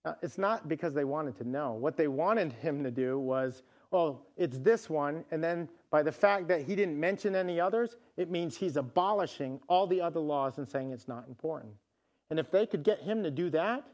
Now, 0.04 0.16
it's 0.22 0.38
not 0.38 0.68
because 0.68 0.92
they 0.92 1.04
wanted 1.04 1.36
to 1.38 1.48
know. 1.48 1.72
What 1.72 1.96
they 1.96 2.08
wanted 2.08 2.52
him 2.52 2.84
to 2.84 2.90
do 2.90 3.18
was, 3.18 3.62
oh, 3.92 4.20
it's 4.36 4.58
this 4.58 4.90
one. 4.90 5.24
And 5.30 5.42
then 5.42 5.68
by 5.90 6.02
the 6.02 6.12
fact 6.12 6.48
that 6.48 6.62
he 6.62 6.74
didn't 6.74 6.98
mention 6.98 7.34
any 7.34 7.60
others, 7.60 7.96
it 8.16 8.30
means 8.30 8.56
he's 8.56 8.76
abolishing 8.76 9.60
all 9.68 9.86
the 9.86 10.00
other 10.00 10.20
laws 10.20 10.58
and 10.58 10.68
saying 10.68 10.90
it's 10.92 11.08
not 11.08 11.26
important. 11.28 11.72
And 12.30 12.38
if 12.38 12.50
they 12.50 12.66
could 12.66 12.82
get 12.82 13.00
him 13.00 13.22
to 13.22 13.30
do 13.30 13.50
that, 13.50 13.84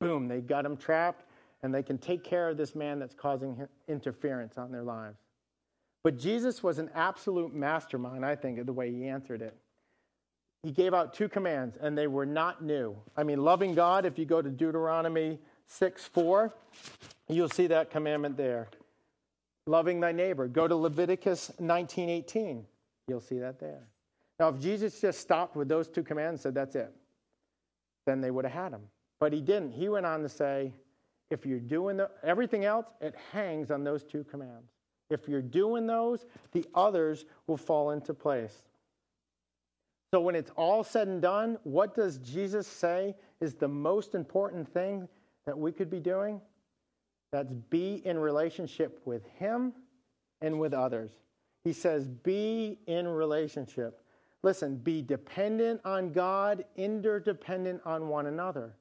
boom, 0.00 0.28
they 0.28 0.40
got 0.40 0.64
him 0.64 0.76
trapped 0.76 1.24
and 1.62 1.74
they 1.74 1.82
can 1.82 1.98
take 1.98 2.24
care 2.24 2.48
of 2.48 2.56
this 2.56 2.74
man 2.74 2.98
that's 2.98 3.14
causing 3.14 3.68
interference 3.86 4.58
on 4.58 4.72
their 4.72 4.82
lives. 4.82 5.18
But 6.02 6.18
Jesus 6.18 6.62
was 6.62 6.78
an 6.78 6.90
absolute 6.94 7.54
mastermind, 7.54 8.24
I 8.24 8.34
think, 8.34 8.58
of 8.58 8.66
the 8.66 8.72
way 8.72 8.90
he 8.90 9.06
answered 9.06 9.42
it. 9.42 9.56
He 10.64 10.72
gave 10.72 10.94
out 10.94 11.14
two 11.14 11.28
commands, 11.28 11.76
and 11.80 11.96
they 11.96 12.06
were 12.06 12.26
not 12.26 12.62
new. 12.62 12.96
I 13.16 13.24
mean, 13.24 13.42
loving 13.42 13.74
God, 13.74 14.04
if 14.04 14.18
you 14.18 14.24
go 14.24 14.42
to 14.42 14.48
Deuteronomy 14.48 15.38
6 15.66 16.04
4, 16.06 16.54
you'll 17.28 17.48
see 17.48 17.68
that 17.68 17.90
commandment 17.90 18.36
there. 18.36 18.68
Loving 19.66 20.00
thy 20.00 20.12
neighbor. 20.12 20.48
Go 20.48 20.66
to 20.66 20.74
Leviticus 20.74 21.52
19 21.60 22.08
18. 22.08 22.66
You'll 23.08 23.20
see 23.20 23.38
that 23.38 23.60
there. 23.60 23.88
Now, 24.40 24.48
if 24.48 24.58
Jesus 24.58 25.00
just 25.00 25.20
stopped 25.20 25.54
with 25.54 25.68
those 25.68 25.88
two 25.88 26.02
commands 26.02 26.32
and 26.32 26.40
said, 26.40 26.54
that's 26.54 26.74
it, 26.74 26.92
then 28.06 28.20
they 28.20 28.30
would 28.30 28.44
have 28.44 28.54
had 28.54 28.72
him. 28.72 28.82
But 29.20 29.32
he 29.32 29.40
didn't. 29.40 29.72
He 29.72 29.88
went 29.88 30.06
on 30.06 30.22
to 30.22 30.28
say, 30.28 30.72
if 31.30 31.46
you're 31.46 31.60
doing 31.60 31.96
the, 31.96 32.10
everything 32.22 32.64
else, 32.64 32.86
it 33.00 33.14
hangs 33.32 33.70
on 33.70 33.84
those 33.84 34.02
two 34.02 34.24
commands. 34.24 34.72
If 35.10 35.28
you're 35.28 35.42
doing 35.42 35.86
those, 35.86 36.26
the 36.52 36.66
others 36.74 37.24
will 37.46 37.56
fall 37.56 37.90
into 37.90 38.14
place. 38.14 38.62
So 40.12 40.20
when 40.20 40.34
it's 40.34 40.50
all 40.56 40.84
said 40.84 41.08
and 41.08 41.22
done, 41.22 41.58
what 41.62 41.94
does 41.94 42.18
Jesus 42.18 42.66
say 42.66 43.14
is 43.40 43.54
the 43.54 43.68
most 43.68 44.14
important 44.14 44.68
thing 44.72 45.08
that 45.46 45.56
we 45.56 45.72
could 45.72 45.88
be 45.88 46.00
doing? 46.00 46.40
That's 47.32 47.52
be 47.52 48.02
in 48.04 48.18
relationship 48.18 49.00
with 49.04 49.26
Him 49.38 49.72
and 50.40 50.60
with 50.60 50.74
others. 50.74 51.10
He 51.64 51.72
says, 51.72 52.08
be 52.08 52.78
in 52.86 53.08
relationship. 53.08 54.00
Listen, 54.42 54.76
be 54.76 55.00
dependent 55.02 55.80
on 55.84 56.12
God, 56.12 56.64
interdependent 56.76 57.80
on 57.84 58.08
one 58.08 58.26
another. 58.26 58.74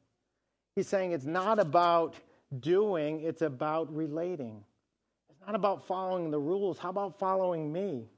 He's 0.76 0.88
saying 0.88 1.12
it's 1.12 1.26
not 1.26 1.60
about 1.60 2.16
doing, 2.60 3.22
it's 3.22 3.44
about 3.44 3.94
relating. 3.96 4.64
It's 5.30 5.40
not 5.46 5.56
about 5.56 5.86
following 5.86 6.32
the 6.32 6.40
rules. 6.40 6.80
How 6.80 6.90
about 6.90 7.20
following 7.20 7.72
me? 7.72 8.10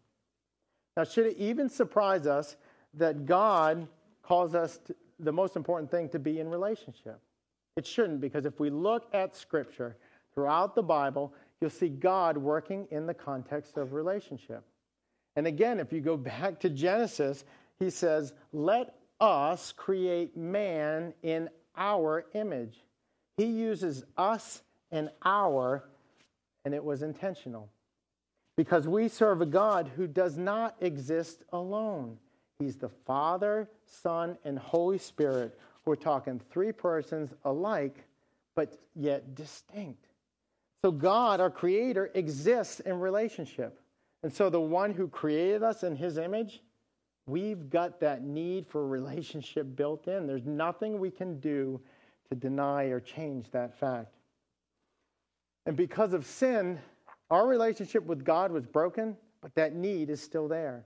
Now, 0.95 1.03
should 1.03 1.25
it 1.25 1.37
even 1.37 1.69
surprise 1.69 2.25
us 2.25 2.55
that 2.93 3.25
God 3.25 3.87
calls 4.21 4.55
us 4.55 4.77
to, 4.85 4.95
the 5.19 5.33
most 5.33 5.55
important 5.55 5.91
thing 5.91 6.09
to 6.09 6.19
be 6.19 6.39
in 6.39 6.49
relationship? 6.49 7.19
It 7.75 7.85
shouldn't, 7.85 8.21
because 8.21 8.45
if 8.45 8.59
we 8.59 8.69
look 8.69 9.07
at 9.13 9.35
Scripture 9.35 9.97
throughout 10.33 10.75
the 10.75 10.83
Bible, 10.83 11.33
you'll 11.59 11.69
see 11.69 11.89
God 11.89 12.37
working 12.37 12.87
in 12.91 13.05
the 13.05 13.13
context 13.13 13.77
of 13.77 13.93
relationship. 13.93 14.63
And 15.35 15.47
again, 15.47 15.79
if 15.79 15.91
you 15.91 16.01
go 16.01 16.17
back 16.17 16.59
to 16.61 16.69
Genesis, 16.69 17.45
he 17.79 17.89
says, 17.89 18.33
Let 18.51 18.95
us 19.19 19.71
create 19.71 20.35
man 20.35 21.13
in 21.23 21.49
our 21.75 22.25
image. 22.33 22.83
He 23.37 23.45
uses 23.45 24.03
us 24.17 24.61
and 24.91 25.09
our, 25.23 25.83
and 26.65 26.73
it 26.73 26.83
was 26.83 27.01
intentional. 27.01 27.69
Because 28.55 28.87
we 28.87 29.07
serve 29.07 29.41
a 29.41 29.47
God 29.47 29.89
who 29.95 30.05
does 30.05 30.37
not 30.37 30.75
exist 30.79 31.43
alone. 31.51 32.17
He's 32.59 32.75
the 32.75 32.89
Father, 32.89 33.67
Son, 33.87 34.37
and 34.45 34.59
Holy 34.59 34.99
Spirit. 34.99 35.57
We're 35.85 35.95
talking 35.95 36.39
three 36.51 36.71
persons 36.71 37.33
alike, 37.43 38.05
but 38.55 38.77
yet 38.95 39.33
distinct. 39.33 40.05
So 40.83 40.91
God, 40.91 41.39
our 41.39 41.49
Creator, 41.49 42.11
exists 42.13 42.81
in 42.81 42.99
relationship. 42.99 43.79
And 44.21 44.33
so 44.33 44.49
the 44.49 44.59
one 44.59 44.93
who 44.93 45.07
created 45.07 45.63
us 45.63 45.83
in 45.83 45.95
His 45.95 46.17
image, 46.17 46.61
we've 47.25 47.69
got 47.69 48.01
that 48.01 48.23
need 48.23 48.67
for 48.67 48.85
relationship 48.85 49.75
built 49.77 50.07
in. 50.07 50.27
There's 50.27 50.45
nothing 50.45 50.99
we 50.99 51.09
can 51.09 51.39
do 51.39 51.79
to 52.29 52.35
deny 52.35 52.85
or 52.85 52.99
change 52.99 53.49
that 53.51 53.79
fact. 53.79 54.13
And 55.65 55.77
because 55.77 56.13
of 56.13 56.25
sin, 56.25 56.79
our 57.29 57.47
relationship 57.47 58.03
with 58.05 58.25
God 58.25 58.51
was 58.51 58.65
broken, 58.65 59.15
but 59.41 59.55
that 59.55 59.75
need 59.75 60.09
is 60.09 60.21
still 60.21 60.49
there. 60.49 60.85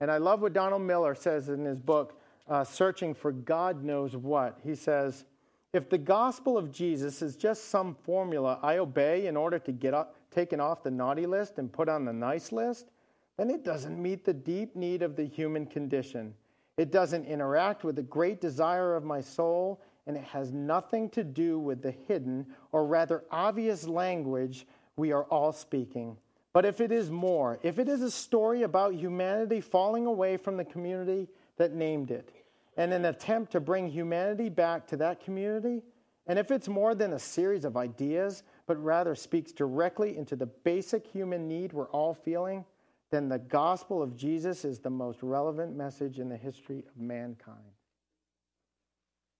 And 0.00 0.10
I 0.10 0.18
love 0.18 0.42
what 0.42 0.52
Donald 0.52 0.82
Miller 0.82 1.14
says 1.14 1.48
in 1.48 1.64
his 1.64 1.80
book, 1.80 2.20
uh, 2.46 2.64
Searching 2.64 3.14
for 3.14 3.32
God 3.32 3.82
Knows 3.82 4.16
What. 4.16 4.58
He 4.62 4.74
says, 4.74 5.24
If 5.72 5.88
the 5.88 5.98
gospel 5.98 6.58
of 6.58 6.72
Jesus 6.72 7.22
is 7.22 7.36
just 7.36 7.68
some 7.68 7.94
formula 7.94 8.58
I 8.60 8.78
obey 8.78 9.26
in 9.26 9.36
order 9.36 9.58
to 9.60 9.72
get 9.72 9.94
up, 9.94 10.16
taken 10.32 10.60
off 10.60 10.82
the 10.82 10.90
naughty 10.90 11.26
list 11.26 11.58
and 11.58 11.72
put 11.72 11.88
on 11.88 12.04
the 12.04 12.12
nice 12.12 12.50
list, 12.50 12.90
then 13.36 13.50
it 13.50 13.64
doesn't 13.64 14.02
meet 14.02 14.24
the 14.24 14.34
deep 14.34 14.74
need 14.74 15.02
of 15.02 15.14
the 15.14 15.24
human 15.24 15.66
condition. 15.66 16.34
It 16.76 16.90
doesn't 16.90 17.24
interact 17.24 17.84
with 17.84 17.96
the 17.96 18.02
great 18.02 18.40
desire 18.40 18.96
of 18.96 19.04
my 19.04 19.20
soul, 19.20 19.80
and 20.06 20.16
it 20.16 20.24
has 20.24 20.52
nothing 20.52 21.08
to 21.10 21.22
do 21.22 21.58
with 21.58 21.82
the 21.82 21.94
hidden, 22.08 22.46
or 22.72 22.84
rather 22.84 23.22
obvious 23.30 23.86
language 23.86 24.66
we 24.96 25.12
are 25.12 25.24
all 25.24 25.52
speaking. 25.52 26.16
But 26.52 26.64
if 26.64 26.80
it 26.80 26.90
is 26.90 27.10
more, 27.10 27.60
if 27.62 27.78
it 27.78 27.88
is 27.88 28.02
a 28.02 28.10
story 28.10 28.62
about 28.62 28.94
humanity 28.94 29.60
falling 29.60 30.06
away 30.06 30.36
from 30.36 30.56
the 30.56 30.64
community 30.64 31.28
that 31.58 31.74
named 31.74 32.10
it, 32.10 32.32
and 32.76 32.92
an 32.92 33.04
attempt 33.06 33.52
to 33.52 33.60
bring 33.60 33.88
humanity 33.88 34.48
back 34.48 34.86
to 34.88 34.96
that 34.98 35.22
community, 35.22 35.82
and 36.26 36.38
if 36.38 36.50
it's 36.50 36.68
more 36.68 36.94
than 36.94 37.14
a 37.14 37.18
series 37.18 37.64
of 37.64 37.76
ideas, 37.76 38.44
but 38.66 38.82
rather 38.82 39.14
speaks 39.14 39.52
directly 39.52 40.16
into 40.16 40.36
the 40.36 40.46
basic 40.46 41.06
human 41.06 41.48
need 41.48 41.72
we're 41.72 41.90
all 41.90 42.14
feeling, 42.14 42.64
then 43.10 43.28
the 43.28 43.38
gospel 43.38 44.02
of 44.02 44.16
Jesus 44.16 44.64
is 44.64 44.78
the 44.78 44.90
most 44.90 45.22
relevant 45.22 45.76
message 45.76 46.20
in 46.20 46.28
the 46.28 46.36
history 46.36 46.84
of 46.86 46.96
mankind. 46.96 47.58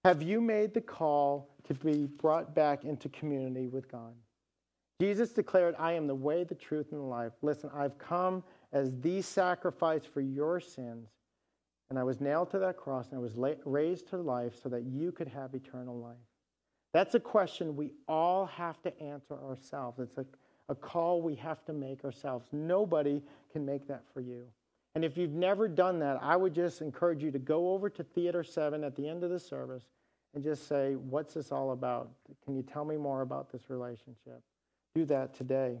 Have 0.03 0.21
you 0.21 0.41
made 0.41 0.73
the 0.73 0.81
call 0.81 1.55
to 1.63 1.73
be 1.75 2.07
brought 2.07 2.53
back 2.53 2.83
into 2.83 3.07
community 3.09 3.67
with 3.67 3.89
God? 3.89 4.13
Jesus 4.99 5.31
declared, 5.31 5.75
I 5.79 5.93
am 5.93 6.07
the 6.07 6.15
way, 6.15 6.43
the 6.43 6.55
truth, 6.55 6.91
and 6.91 6.99
the 6.99 7.05
life. 7.05 7.31
Listen, 7.41 7.69
I've 7.73 7.97
come 7.97 8.43
as 8.73 8.91
the 9.01 9.21
sacrifice 9.21 10.03
for 10.03 10.21
your 10.21 10.59
sins, 10.59 11.07
and 11.91 11.99
I 11.99 12.03
was 12.03 12.21
nailed 12.21 12.49
to 12.51 12.59
that 12.59 12.77
cross, 12.77 13.09
and 13.09 13.17
I 13.17 13.21
was 13.21 13.33
raised 13.65 14.07
to 14.11 14.17
life 14.17 14.53
so 14.63 14.69
that 14.69 14.83
you 14.83 15.11
could 15.11 15.27
have 15.27 15.53
eternal 15.53 15.99
life. 15.99 16.15
That's 16.93 17.15
a 17.15 17.19
question 17.19 17.75
we 17.75 17.91
all 18.07 18.45
have 18.45 18.81
to 18.83 19.01
answer 19.01 19.33
ourselves. 19.33 19.99
It's 19.99 20.17
a, 20.17 20.25
a 20.69 20.75
call 20.75 21.21
we 21.21 21.35
have 21.35 21.65
to 21.65 21.73
make 21.73 22.05
ourselves. 22.05 22.47
Nobody 22.53 23.21
can 23.51 23.65
make 23.65 23.89
that 23.89 24.03
for 24.13 24.21
you. 24.21 24.45
And 24.95 25.03
if 25.03 25.17
you've 25.17 25.33
never 25.33 25.67
done 25.67 25.99
that, 25.99 26.17
I 26.21 26.37
would 26.37 26.55
just 26.55 26.81
encourage 26.81 27.21
you 27.21 27.31
to 27.31 27.39
go 27.39 27.73
over 27.73 27.89
to 27.89 28.03
Theater 28.05 28.41
7 28.41 28.85
at 28.85 28.95
the 28.95 29.05
end 29.05 29.25
of 29.25 29.29
the 29.29 29.39
service 29.39 29.83
and 30.33 30.41
just 30.41 30.69
say, 30.69 30.95
What's 30.95 31.33
this 31.33 31.51
all 31.51 31.71
about? 31.71 32.09
Can 32.45 32.55
you 32.55 32.63
tell 32.63 32.85
me 32.85 32.95
more 32.95 33.21
about 33.21 33.51
this 33.51 33.69
relationship? 33.69 34.41
do 34.95 35.05
that 35.05 35.33
today. 35.33 35.77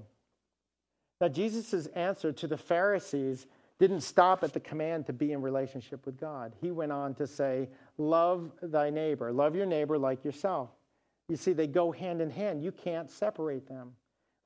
Now, 1.21 1.27
Jesus' 1.29 1.87
answer 1.87 2.31
to 2.31 2.47
the 2.47 2.57
Pharisees 2.57 3.45
didn't 3.81 4.01
stop 4.01 4.43
at 4.43 4.53
the 4.53 4.59
command 4.59 5.07
to 5.07 5.13
be 5.13 5.31
in 5.31 5.41
relationship 5.41 6.05
with 6.05 6.19
God. 6.19 6.53
He 6.61 6.69
went 6.69 6.91
on 6.91 7.15
to 7.15 7.25
say, 7.25 7.67
Love 7.97 8.51
thy 8.61 8.91
neighbor, 8.91 9.33
love 9.33 9.55
your 9.55 9.65
neighbor 9.65 9.97
like 9.97 10.23
yourself. 10.23 10.69
You 11.27 11.35
see, 11.35 11.51
they 11.51 11.65
go 11.65 11.91
hand 11.91 12.21
in 12.21 12.29
hand. 12.29 12.63
You 12.63 12.71
can't 12.71 13.09
separate 13.09 13.67
them. 13.67 13.93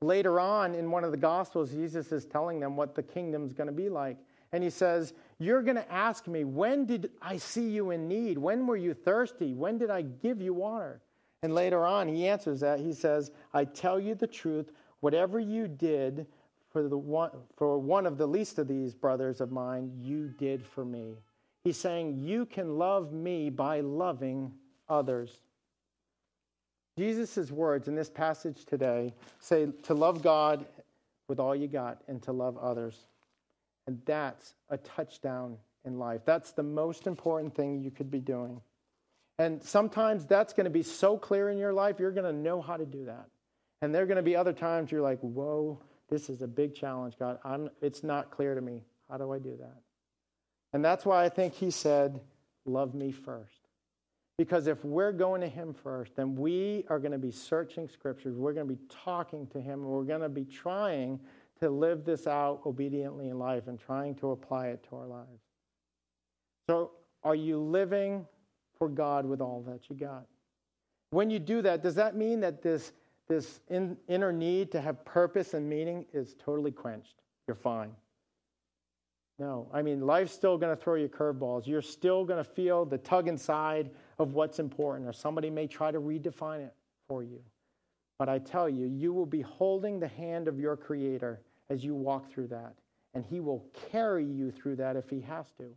Later 0.00 0.40
on 0.40 0.74
in 0.74 0.90
one 0.90 1.04
of 1.04 1.10
the 1.10 1.18
Gospels, 1.18 1.70
Jesus 1.70 2.12
is 2.12 2.24
telling 2.24 2.60
them 2.60 2.76
what 2.76 2.94
the 2.94 3.02
kingdom's 3.02 3.52
going 3.52 3.66
to 3.66 3.74
be 3.74 3.90
like. 3.90 4.16
And 4.52 4.64
he 4.64 4.70
says, 4.70 5.12
You're 5.38 5.62
going 5.62 5.76
to 5.76 5.92
ask 5.92 6.26
me, 6.26 6.44
When 6.44 6.86
did 6.86 7.10
I 7.20 7.36
see 7.36 7.68
you 7.68 7.90
in 7.90 8.08
need? 8.08 8.38
When 8.38 8.66
were 8.66 8.76
you 8.76 8.94
thirsty? 8.94 9.52
When 9.52 9.76
did 9.76 9.90
I 9.90 10.00
give 10.00 10.40
you 10.40 10.54
water? 10.54 11.02
And 11.42 11.54
later 11.54 11.84
on, 11.84 12.08
he 12.08 12.26
answers 12.26 12.60
that. 12.60 12.80
He 12.80 12.94
says, 12.94 13.30
I 13.52 13.64
tell 13.66 14.00
you 14.00 14.14
the 14.14 14.26
truth, 14.26 14.72
whatever 15.00 15.38
you 15.38 15.68
did 15.68 16.26
for, 16.76 16.86
the 16.90 16.98
one, 16.98 17.30
for 17.56 17.78
one 17.78 18.04
of 18.04 18.18
the 18.18 18.26
least 18.26 18.58
of 18.58 18.68
these 18.68 18.94
brothers 18.94 19.40
of 19.40 19.50
mine, 19.50 19.90
you 19.98 20.28
did 20.28 20.62
for 20.62 20.84
me. 20.84 21.14
He's 21.64 21.78
saying, 21.78 22.18
You 22.18 22.44
can 22.44 22.76
love 22.76 23.14
me 23.14 23.48
by 23.48 23.80
loving 23.80 24.52
others. 24.86 25.40
Jesus' 26.98 27.50
words 27.50 27.88
in 27.88 27.94
this 27.94 28.10
passage 28.10 28.66
today 28.66 29.14
say 29.40 29.68
to 29.84 29.94
love 29.94 30.22
God 30.22 30.66
with 31.28 31.40
all 31.40 31.56
you 31.56 31.66
got 31.66 32.02
and 32.08 32.22
to 32.24 32.32
love 32.32 32.58
others. 32.58 32.94
And 33.86 33.98
that's 34.04 34.54
a 34.68 34.76
touchdown 34.76 35.56
in 35.86 35.98
life. 35.98 36.26
That's 36.26 36.52
the 36.52 36.62
most 36.62 37.06
important 37.06 37.54
thing 37.54 37.80
you 37.80 37.90
could 37.90 38.10
be 38.10 38.20
doing. 38.20 38.60
And 39.38 39.62
sometimes 39.62 40.26
that's 40.26 40.52
going 40.52 40.64
to 40.64 40.70
be 40.70 40.82
so 40.82 41.16
clear 41.16 41.48
in 41.48 41.56
your 41.56 41.72
life, 41.72 41.98
you're 41.98 42.12
going 42.12 42.30
to 42.30 42.38
know 42.38 42.60
how 42.60 42.76
to 42.76 42.84
do 42.84 43.06
that. 43.06 43.28
And 43.80 43.94
there 43.94 44.02
are 44.02 44.06
going 44.06 44.16
to 44.16 44.22
be 44.22 44.36
other 44.36 44.52
times 44.52 44.92
you're 44.92 45.00
like, 45.00 45.20
whoa, 45.20 45.80
this 46.08 46.30
is 46.30 46.42
a 46.42 46.46
big 46.46 46.74
challenge, 46.74 47.14
God. 47.18 47.38
I'm, 47.44 47.70
it's 47.80 48.02
not 48.02 48.30
clear 48.30 48.54
to 48.54 48.60
me. 48.60 48.82
How 49.10 49.18
do 49.18 49.32
I 49.32 49.38
do 49.38 49.56
that? 49.58 49.76
And 50.72 50.84
that's 50.84 51.04
why 51.04 51.24
I 51.24 51.28
think 51.28 51.54
he 51.54 51.70
said, 51.70 52.20
love 52.64 52.94
me 52.94 53.12
first. 53.12 53.68
Because 54.38 54.66
if 54.66 54.84
we're 54.84 55.12
going 55.12 55.40
to 55.40 55.48
him 55.48 55.72
first, 55.72 56.14
then 56.16 56.34
we 56.34 56.84
are 56.88 56.98
going 56.98 57.12
to 57.12 57.18
be 57.18 57.30
searching 57.30 57.88
scriptures. 57.88 58.36
We're 58.36 58.52
going 58.52 58.68
to 58.68 58.74
be 58.74 58.80
talking 59.04 59.46
to 59.48 59.60
him, 59.60 59.80
and 59.80 59.88
we're 59.88 60.04
going 60.04 60.20
to 60.20 60.28
be 60.28 60.44
trying 60.44 61.20
to 61.60 61.70
live 61.70 62.04
this 62.04 62.26
out 62.26 62.60
obediently 62.66 63.30
in 63.30 63.38
life 63.38 63.66
and 63.66 63.80
trying 63.80 64.14
to 64.16 64.32
apply 64.32 64.68
it 64.68 64.84
to 64.90 64.96
our 64.96 65.06
lives. 65.06 65.40
So, 66.68 66.90
are 67.22 67.34
you 67.34 67.58
living 67.58 68.26
for 68.78 68.88
God 68.88 69.26
with 69.26 69.40
all 69.40 69.62
that 69.66 69.88
you 69.88 69.96
got. 69.96 70.26
When 71.10 71.30
you 71.30 71.38
do 71.38 71.62
that, 71.62 71.82
does 71.82 71.94
that 71.94 72.16
mean 72.16 72.40
that 72.40 72.62
this, 72.62 72.92
this 73.28 73.60
in, 73.68 73.96
inner 74.08 74.32
need 74.32 74.72
to 74.72 74.80
have 74.80 75.04
purpose 75.04 75.54
and 75.54 75.68
meaning 75.68 76.06
is 76.12 76.34
totally 76.38 76.72
quenched? 76.72 77.14
You're 77.46 77.56
fine. 77.56 77.92
No, 79.38 79.68
I 79.72 79.82
mean, 79.82 80.00
life's 80.00 80.32
still 80.32 80.56
going 80.56 80.74
to 80.74 80.82
throw 80.82 80.94
you 80.94 81.08
curveballs. 81.08 81.66
You're 81.66 81.82
still 81.82 82.24
going 82.24 82.42
to 82.42 82.50
feel 82.50 82.86
the 82.86 82.98
tug 82.98 83.28
inside 83.28 83.90
of 84.18 84.32
what's 84.32 84.58
important, 84.58 85.06
or 85.06 85.12
somebody 85.12 85.50
may 85.50 85.66
try 85.66 85.90
to 85.90 86.00
redefine 86.00 86.60
it 86.60 86.74
for 87.06 87.22
you. 87.22 87.40
But 88.18 88.30
I 88.30 88.38
tell 88.38 88.68
you, 88.68 88.86
you 88.86 89.12
will 89.12 89.26
be 89.26 89.42
holding 89.42 90.00
the 90.00 90.08
hand 90.08 90.48
of 90.48 90.58
your 90.58 90.74
Creator 90.74 91.42
as 91.68 91.84
you 91.84 91.94
walk 91.94 92.30
through 92.30 92.48
that, 92.48 92.76
and 93.12 93.26
He 93.26 93.40
will 93.40 93.66
carry 93.90 94.24
you 94.24 94.50
through 94.50 94.76
that 94.76 94.96
if 94.96 95.10
He 95.10 95.20
has 95.20 95.50
to. 95.58 95.70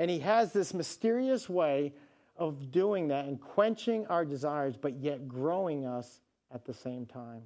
And 0.00 0.10
He 0.10 0.18
has 0.18 0.52
this 0.52 0.74
mysterious 0.74 1.48
way 1.48 1.94
of 2.36 2.72
doing 2.72 3.08
that 3.08 3.26
and 3.26 3.40
quenching 3.40 4.06
our 4.08 4.24
desires, 4.24 4.76
but 4.76 4.96
yet 4.96 5.28
growing 5.28 5.86
us 5.86 6.20
at 6.52 6.64
the 6.64 6.74
same 6.74 7.06
time. 7.06 7.42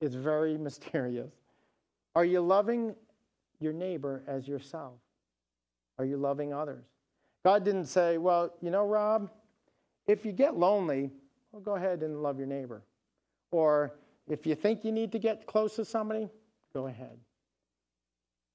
It's 0.00 0.14
very 0.14 0.56
mysterious. 0.68 1.32
Are 2.14 2.24
you 2.24 2.40
loving 2.40 2.94
your 3.60 3.72
neighbor 3.72 4.22
as 4.26 4.46
yourself? 4.46 4.94
Are 5.98 6.04
you 6.04 6.16
loving 6.16 6.52
others? 6.52 6.84
God 7.44 7.64
didn't 7.64 7.86
say, 7.86 8.18
well, 8.18 8.52
you 8.60 8.70
know, 8.70 8.86
Rob, 8.86 9.30
if 10.06 10.24
you 10.24 10.32
get 10.32 10.56
lonely, 10.56 11.10
well, 11.52 11.62
go 11.62 11.76
ahead 11.76 12.02
and 12.02 12.22
love 12.22 12.38
your 12.38 12.46
neighbor. 12.46 12.82
Or 13.50 13.94
if 14.28 14.46
you 14.46 14.54
think 14.54 14.84
you 14.84 14.92
need 14.92 15.12
to 15.12 15.18
get 15.18 15.46
close 15.46 15.76
to 15.76 15.84
somebody, 15.84 16.28
go 16.74 16.86
ahead. 16.86 17.18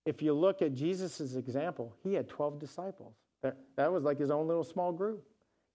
If 0.06 0.22
you 0.22 0.34
look 0.34 0.62
at 0.62 0.74
Jesus' 0.74 1.36
example, 1.36 1.96
he 2.04 2.13
had 2.13 2.28
12 2.28 2.60
disciples. 2.60 3.13
That, 3.44 3.58
that 3.76 3.91
was 3.91 4.04
like 4.04 4.20
his 4.20 4.32
own 4.32 4.48
little 4.48 4.63
small 4.63 4.91
group. 4.91 5.24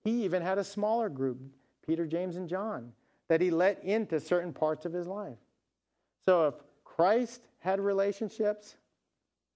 He 0.04 0.24
even 0.24 0.42
had 0.42 0.58
a 0.58 0.64
smaller 0.64 1.08
group, 1.08 1.38
Peter, 1.86 2.06
James, 2.06 2.36
and 2.36 2.48
John, 2.48 2.92
that 3.28 3.40
he 3.40 3.50
let 3.50 3.82
into 3.84 4.20
certain 4.20 4.52
parts 4.52 4.84
of 4.84 4.92
his 4.92 5.06
life. 5.06 5.38
So 6.26 6.48
if 6.48 6.54
Christ 6.84 7.42
had 7.58 7.80
relationships, 7.80 8.76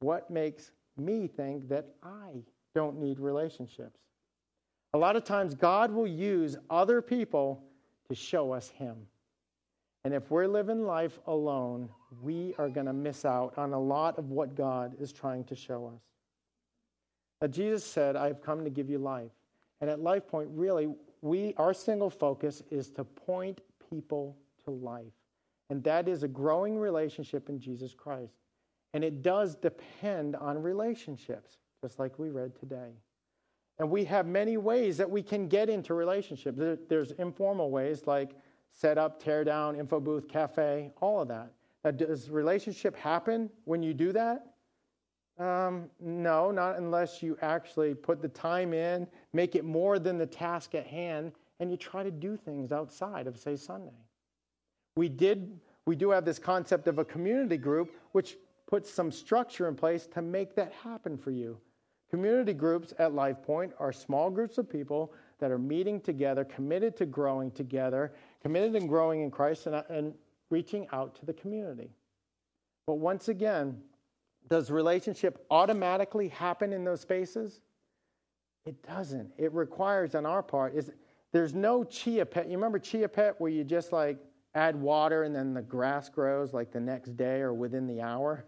what 0.01 0.31
makes 0.31 0.73
me 0.97 1.27
think 1.27 1.69
that 1.69 1.87
I 2.03 2.43
don't 2.75 2.99
need 2.99 3.19
relationships? 3.19 3.99
A 4.93 4.99
lot 4.99 5.15
of 5.15 5.25
times, 5.25 5.55
God 5.55 5.93
will 5.93 6.07
use 6.07 6.57
other 6.69 7.01
people 7.01 7.63
to 8.09 8.15
show 8.15 8.53
us 8.53 8.69
Him. 8.71 8.97
And 10.05 10.13
if 10.15 10.31
we're 10.31 10.49
living 10.49 10.85
life 10.85 11.19
alone, 11.27 11.89
we 12.23 12.55
are 12.59 12.69
going 12.69 12.87
to 12.87 12.93
miss 12.93 13.25
out 13.25 13.57
on 13.57 13.73
a 13.73 13.79
lot 13.79 14.19
of 14.19 14.31
what 14.31 14.57
God 14.57 14.95
is 14.99 15.13
trying 15.13 15.45
to 15.45 15.55
show 15.55 15.87
us. 15.87 16.01
Now, 17.41 17.47
Jesus 17.47 17.85
said, 17.85 18.17
I 18.17 18.27
have 18.27 18.43
come 18.43 18.65
to 18.65 18.71
give 18.71 18.91
you 18.91 18.99
life. 18.99 19.31
And 19.81 19.89
at 19.89 20.01
Life 20.01 20.27
Point, 20.27 20.49
really, 20.53 20.89
we, 21.23 21.55
our 21.57 21.75
single 21.75 22.11
focus 22.11 22.63
is 22.71 22.91
to 22.91 23.05
point 23.05 23.61
people 23.91 24.37
to 24.65 24.71
life. 24.71 25.13
And 25.69 25.83
that 25.85 26.09
is 26.09 26.23
a 26.23 26.29
growing 26.29 26.79
relationship 26.79 27.49
in 27.49 27.61
Jesus 27.61 27.95
Christ. 27.95 28.35
And 28.93 29.05
it 29.05 29.23
does 29.23 29.55
depend 29.55 30.35
on 30.37 30.61
relationships, 30.61 31.59
just 31.81 31.99
like 31.99 32.19
we 32.19 32.31
read 32.31 32.59
today. 32.59 32.91
And 33.79 33.89
we 33.89 34.05
have 34.05 34.27
many 34.27 34.57
ways 34.57 34.97
that 34.97 35.11
we 35.11 35.23
can 35.23 35.49
get 35.49 35.71
into 35.71 35.95
relationships. 35.95 36.59
There's 36.89 37.13
informal 37.13 37.71
ways 37.71 38.07
like 38.07 38.33
set 38.73 38.99
up, 38.99 39.23
tear 39.23 39.45
down, 39.45 39.77
info 39.77 40.01
booth, 40.01 40.29
cafe, 40.29 40.91
all 41.01 41.21
of 41.23 41.29
that. 41.29 41.53
Now, 41.85 41.93
does 41.93 42.29
relationship 42.29 42.95
happen 42.97 43.49
when 43.65 43.83
you 43.83 43.95
do 43.95 44.13
that? 44.13 44.50
Um, 45.41 45.89
no, 46.01 46.51
not 46.51 46.77
unless 46.77 47.23
you 47.23 47.39
actually 47.41 47.95
put 47.95 48.21
the 48.21 48.29
time 48.29 48.75
in, 48.75 49.07
make 49.33 49.55
it 49.55 49.65
more 49.65 49.99
than 49.99 50.19
the 50.19 50.27
task 50.27 50.75
at 50.75 50.87
hand, 50.87 51.33
and 51.61 51.71
you 51.71 51.79
try 51.79 52.03
to 52.03 52.11
do 52.11 52.37
things 52.37 52.73
outside 52.73 53.27
of, 53.27 53.39
say, 53.39 53.57
Sunday. 53.57 53.97
We 54.97 55.09
did, 55.09 55.59
we 55.87 55.97
do 55.97 56.11
have 56.11 56.27
this 56.27 56.39
concept 56.39 56.89
of 56.89 56.99
a 56.99 57.07
community 57.07 57.57
group, 57.57 57.95
which 58.13 58.37
puts 58.69 58.93
some 58.93 59.11
structure 59.11 59.67
in 59.67 59.77
place 59.77 60.07
to 60.09 60.21
make 60.21 60.55
that 60.57 60.75
happen 60.75 61.17
for 61.17 61.31
you. 61.31 61.59
Community 62.11 62.53
groups 62.53 62.93
at 62.99 63.13
LifePoint 63.13 63.73
are 63.79 63.93
small 63.93 64.31
groups 64.31 64.59
of 64.59 64.69
people 64.69 65.15
that 65.39 65.51
are 65.51 65.59
meeting 65.59 66.03
together, 66.03 66.45
committed 66.45 66.97
to 66.99 67.07
growing 67.07 67.51
together, 67.51 68.13
committed 68.43 68.77
and 68.77 68.91
growing 68.91 69.23
in 69.23 69.31
Christ, 69.31 69.67
and, 69.67 69.83
and 69.89 70.13
reaching 70.51 70.87
out 70.93 71.15
to 71.15 71.25
the 71.25 71.33
community. 71.33 71.89
But 72.87 72.95
once 72.95 73.29
again, 73.29 73.81
does 74.49 74.71
relationship 74.71 75.45
automatically 75.51 76.29
happen 76.29 76.73
in 76.73 76.85
those 76.85 77.01
spaces? 77.01 77.61
It 78.67 78.83
doesn't. 78.83 79.31
It 79.39 79.53
requires 79.53 80.15
on 80.15 80.27
our 80.27 80.43
part 80.43 80.75
is 80.75 80.91
there's 81.33 81.55
no 81.55 81.85
chia 81.85 82.27
pet. 82.27 82.47
You 82.47 82.57
remember 82.57 82.79
chia 82.79 83.09
pet 83.09 83.41
where 83.41 83.51
you 83.51 83.65
just 83.65 83.93
like 83.93 84.19
add 84.55 84.75
water 84.75 85.23
and 85.23 85.35
then 85.35 85.55
the 85.55 85.63
grass 85.63 86.09
grows 86.09 86.53
like 86.53 86.73
the 86.73 86.81
next 86.81 87.17
day 87.17 87.41
or 87.41 87.55
within 87.55 87.87
the 87.87 88.01
hour? 88.01 88.45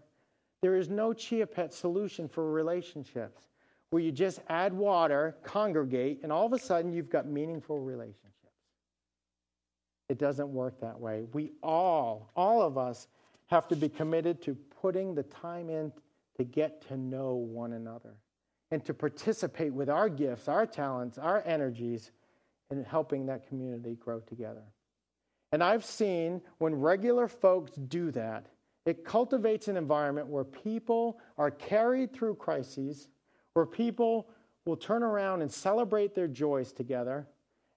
There 0.61 0.75
is 0.75 0.89
no 0.89 1.13
chia 1.13 1.47
pet 1.47 1.73
solution 1.73 2.27
for 2.27 2.51
relationships 2.51 3.47
where 3.89 4.01
you 4.01 4.11
just 4.11 4.39
add 4.49 4.73
water, 4.73 5.35
congregate, 5.43 6.21
and 6.23 6.31
all 6.31 6.45
of 6.45 6.53
a 6.53 6.59
sudden 6.59 6.91
you've 6.91 7.09
got 7.09 7.27
meaningful 7.27 7.79
relationships. 7.79 8.23
It 10.09 10.17
doesn't 10.17 10.49
work 10.49 10.79
that 10.81 10.99
way. 10.99 11.25
We 11.33 11.51
all, 11.61 12.31
all 12.35 12.61
of 12.61 12.77
us, 12.77 13.07
have 13.53 13.67
to 13.67 13.75
be 13.75 13.87
committed 13.87 14.41
to 14.41 14.55
putting 14.81 15.13
the 15.13 15.21
time 15.21 15.69
in 15.69 15.93
to 16.35 16.43
get 16.43 16.81
to 16.87 16.97
know 16.97 17.35
one 17.35 17.73
another 17.73 18.15
and 18.71 18.83
to 18.83 18.95
participate 18.95 19.71
with 19.71 19.91
our 19.91 20.09
gifts, 20.09 20.47
our 20.47 20.65
talents, 20.65 21.19
our 21.19 21.43
energies 21.45 22.09
in 22.71 22.83
helping 22.83 23.27
that 23.27 23.47
community 23.47 23.93
grow 23.93 24.19
together. 24.21 24.63
And 25.51 25.63
I've 25.63 25.85
seen 25.85 26.41
when 26.57 26.73
regular 26.73 27.27
folks 27.27 27.73
do 27.73 28.09
that, 28.11 28.47
it 28.87 29.05
cultivates 29.05 29.67
an 29.67 29.77
environment 29.77 30.25
where 30.25 30.43
people 30.43 31.19
are 31.37 31.51
carried 31.51 32.11
through 32.11 32.35
crises, 32.35 33.07
where 33.53 33.67
people 33.67 34.29
will 34.65 34.77
turn 34.77 35.03
around 35.03 35.43
and 35.43 35.51
celebrate 35.51 36.15
their 36.15 36.27
joys 36.27 36.71
together. 36.71 37.27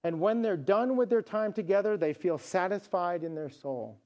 And 0.05 0.21
when 0.21 0.41
they're 0.41 0.57
done 0.57 0.97
with 0.97 1.11
their 1.11 1.21
time 1.21 1.53
together, 1.53 1.99
they 1.99 2.15
feel 2.15 2.39
satisfied 2.39 3.23
in 3.23 3.35
their 3.35 3.51
soul. 3.51 4.01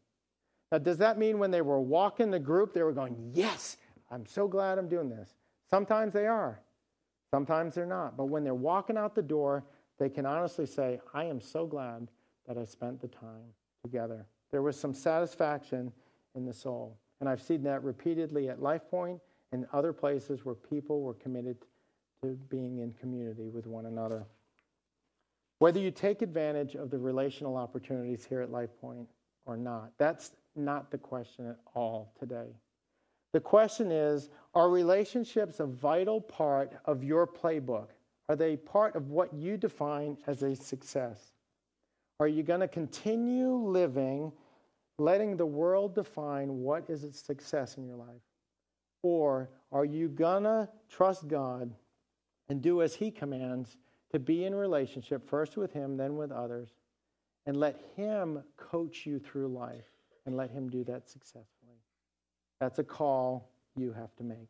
Now, 0.72 0.78
does 0.78 0.98
that 0.98 1.18
mean 1.18 1.38
when 1.38 1.50
they 1.50 1.62
were 1.62 1.80
walking 1.80 2.30
the 2.30 2.38
group, 2.38 2.72
they 2.72 2.82
were 2.82 2.92
going, 2.92 3.32
Yes, 3.34 3.76
I'm 4.10 4.26
so 4.26 4.46
glad 4.46 4.78
I'm 4.78 4.88
doing 4.88 5.08
this? 5.08 5.34
Sometimes 5.68 6.12
they 6.12 6.26
are, 6.26 6.60
sometimes 7.30 7.74
they're 7.74 7.86
not. 7.86 8.16
But 8.16 8.26
when 8.26 8.44
they're 8.44 8.54
walking 8.54 8.96
out 8.96 9.14
the 9.14 9.22
door, 9.22 9.64
they 9.98 10.08
can 10.08 10.26
honestly 10.26 10.66
say, 10.66 11.00
I 11.14 11.24
am 11.24 11.40
so 11.40 11.66
glad 11.66 12.08
that 12.46 12.56
I 12.58 12.64
spent 12.64 13.00
the 13.00 13.08
time 13.08 13.54
together. 13.82 14.26
There 14.50 14.62
was 14.62 14.78
some 14.78 14.94
satisfaction 14.94 15.92
in 16.34 16.44
the 16.44 16.52
soul. 16.52 16.98
And 17.20 17.28
I've 17.28 17.42
seen 17.42 17.62
that 17.64 17.84
repeatedly 17.84 18.48
at 18.48 18.58
LifePoint 18.58 19.20
and 19.52 19.66
other 19.72 19.92
places 19.92 20.44
where 20.44 20.54
people 20.54 21.02
were 21.02 21.14
committed 21.14 21.56
to 22.22 22.38
being 22.48 22.78
in 22.78 22.92
community 22.94 23.48
with 23.48 23.66
one 23.66 23.86
another. 23.86 24.24
Whether 25.58 25.80
you 25.80 25.90
take 25.90 26.22
advantage 26.22 26.74
of 26.74 26.90
the 26.90 26.98
relational 26.98 27.56
opportunities 27.56 28.24
here 28.24 28.40
at 28.40 28.50
LifePoint 28.50 29.06
or 29.44 29.56
not, 29.56 29.92
that's 29.98 30.32
not 30.56 30.90
the 30.90 30.98
question 30.98 31.48
at 31.48 31.58
all 31.74 32.12
today. 32.18 32.54
The 33.32 33.40
question 33.40 33.90
is 33.92 34.30
Are 34.54 34.70
relationships 34.70 35.60
a 35.60 35.66
vital 35.66 36.20
part 36.20 36.72
of 36.84 37.04
your 37.04 37.26
playbook? 37.26 37.88
Are 38.28 38.36
they 38.36 38.56
part 38.56 38.94
of 38.94 39.10
what 39.10 39.32
you 39.34 39.56
define 39.56 40.16
as 40.26 40.42
a 40.42 40.54
success? 40.54 41.32
Are 42.20 42.28
you 42.28 42.42
going 42.42 42.60
to 42.60 42.68
continue 42.68 43.54
living, 43.54 44.32
letting 44.98 45.36
the 45.36 45.46
world 45.46 45.94
define 45.94 46.60
what 46.60 46.88
is 46.88 47.02
a 47.02 47.12
success 47.12 47.76
in 47.76 47.86
your 47.86 47.96
life? 47.96 48.22
Or 49.02 49.50
are 49.72 49.84
you 49.84 50.08
going 50.08 50.44
to 50.44 50.68
trust 50.88 51.26
God 51.26 51.72
and 52.48 52.60
do 52.60 52.82
as 52.82 52.94
He 52.94 53.10
commands 53.10 53.78
to 54.12 54.18
be 54.18 54.44
in 54.44 54.54
relationship, 54.54 55.28
first 55.28 55.56
with 55.56 55.72
Him, 55.72 55.96
then 55.96 56.16
with 56.16 56.30
others, 56.30 56.68
and 57.46 57.56
let 57.56 57.80
Him 57.96 58.42
coach 58.56 59.06
you 59.06 59.18
through 59.18 59.48
life? 59.48 59.90
And 60.30 60.36
let 60.36 60.50
Him 60.50 60.68
do 60.68 60.84
that 60.84 61.10
successfully. 61.10 61.80
That's 62.60 62.78
a 62.78 62.84
call 62.84 63.50
you 63.76 63.92
have 63.92 64.14
to 64.16 64.22
make. 64.22 64.48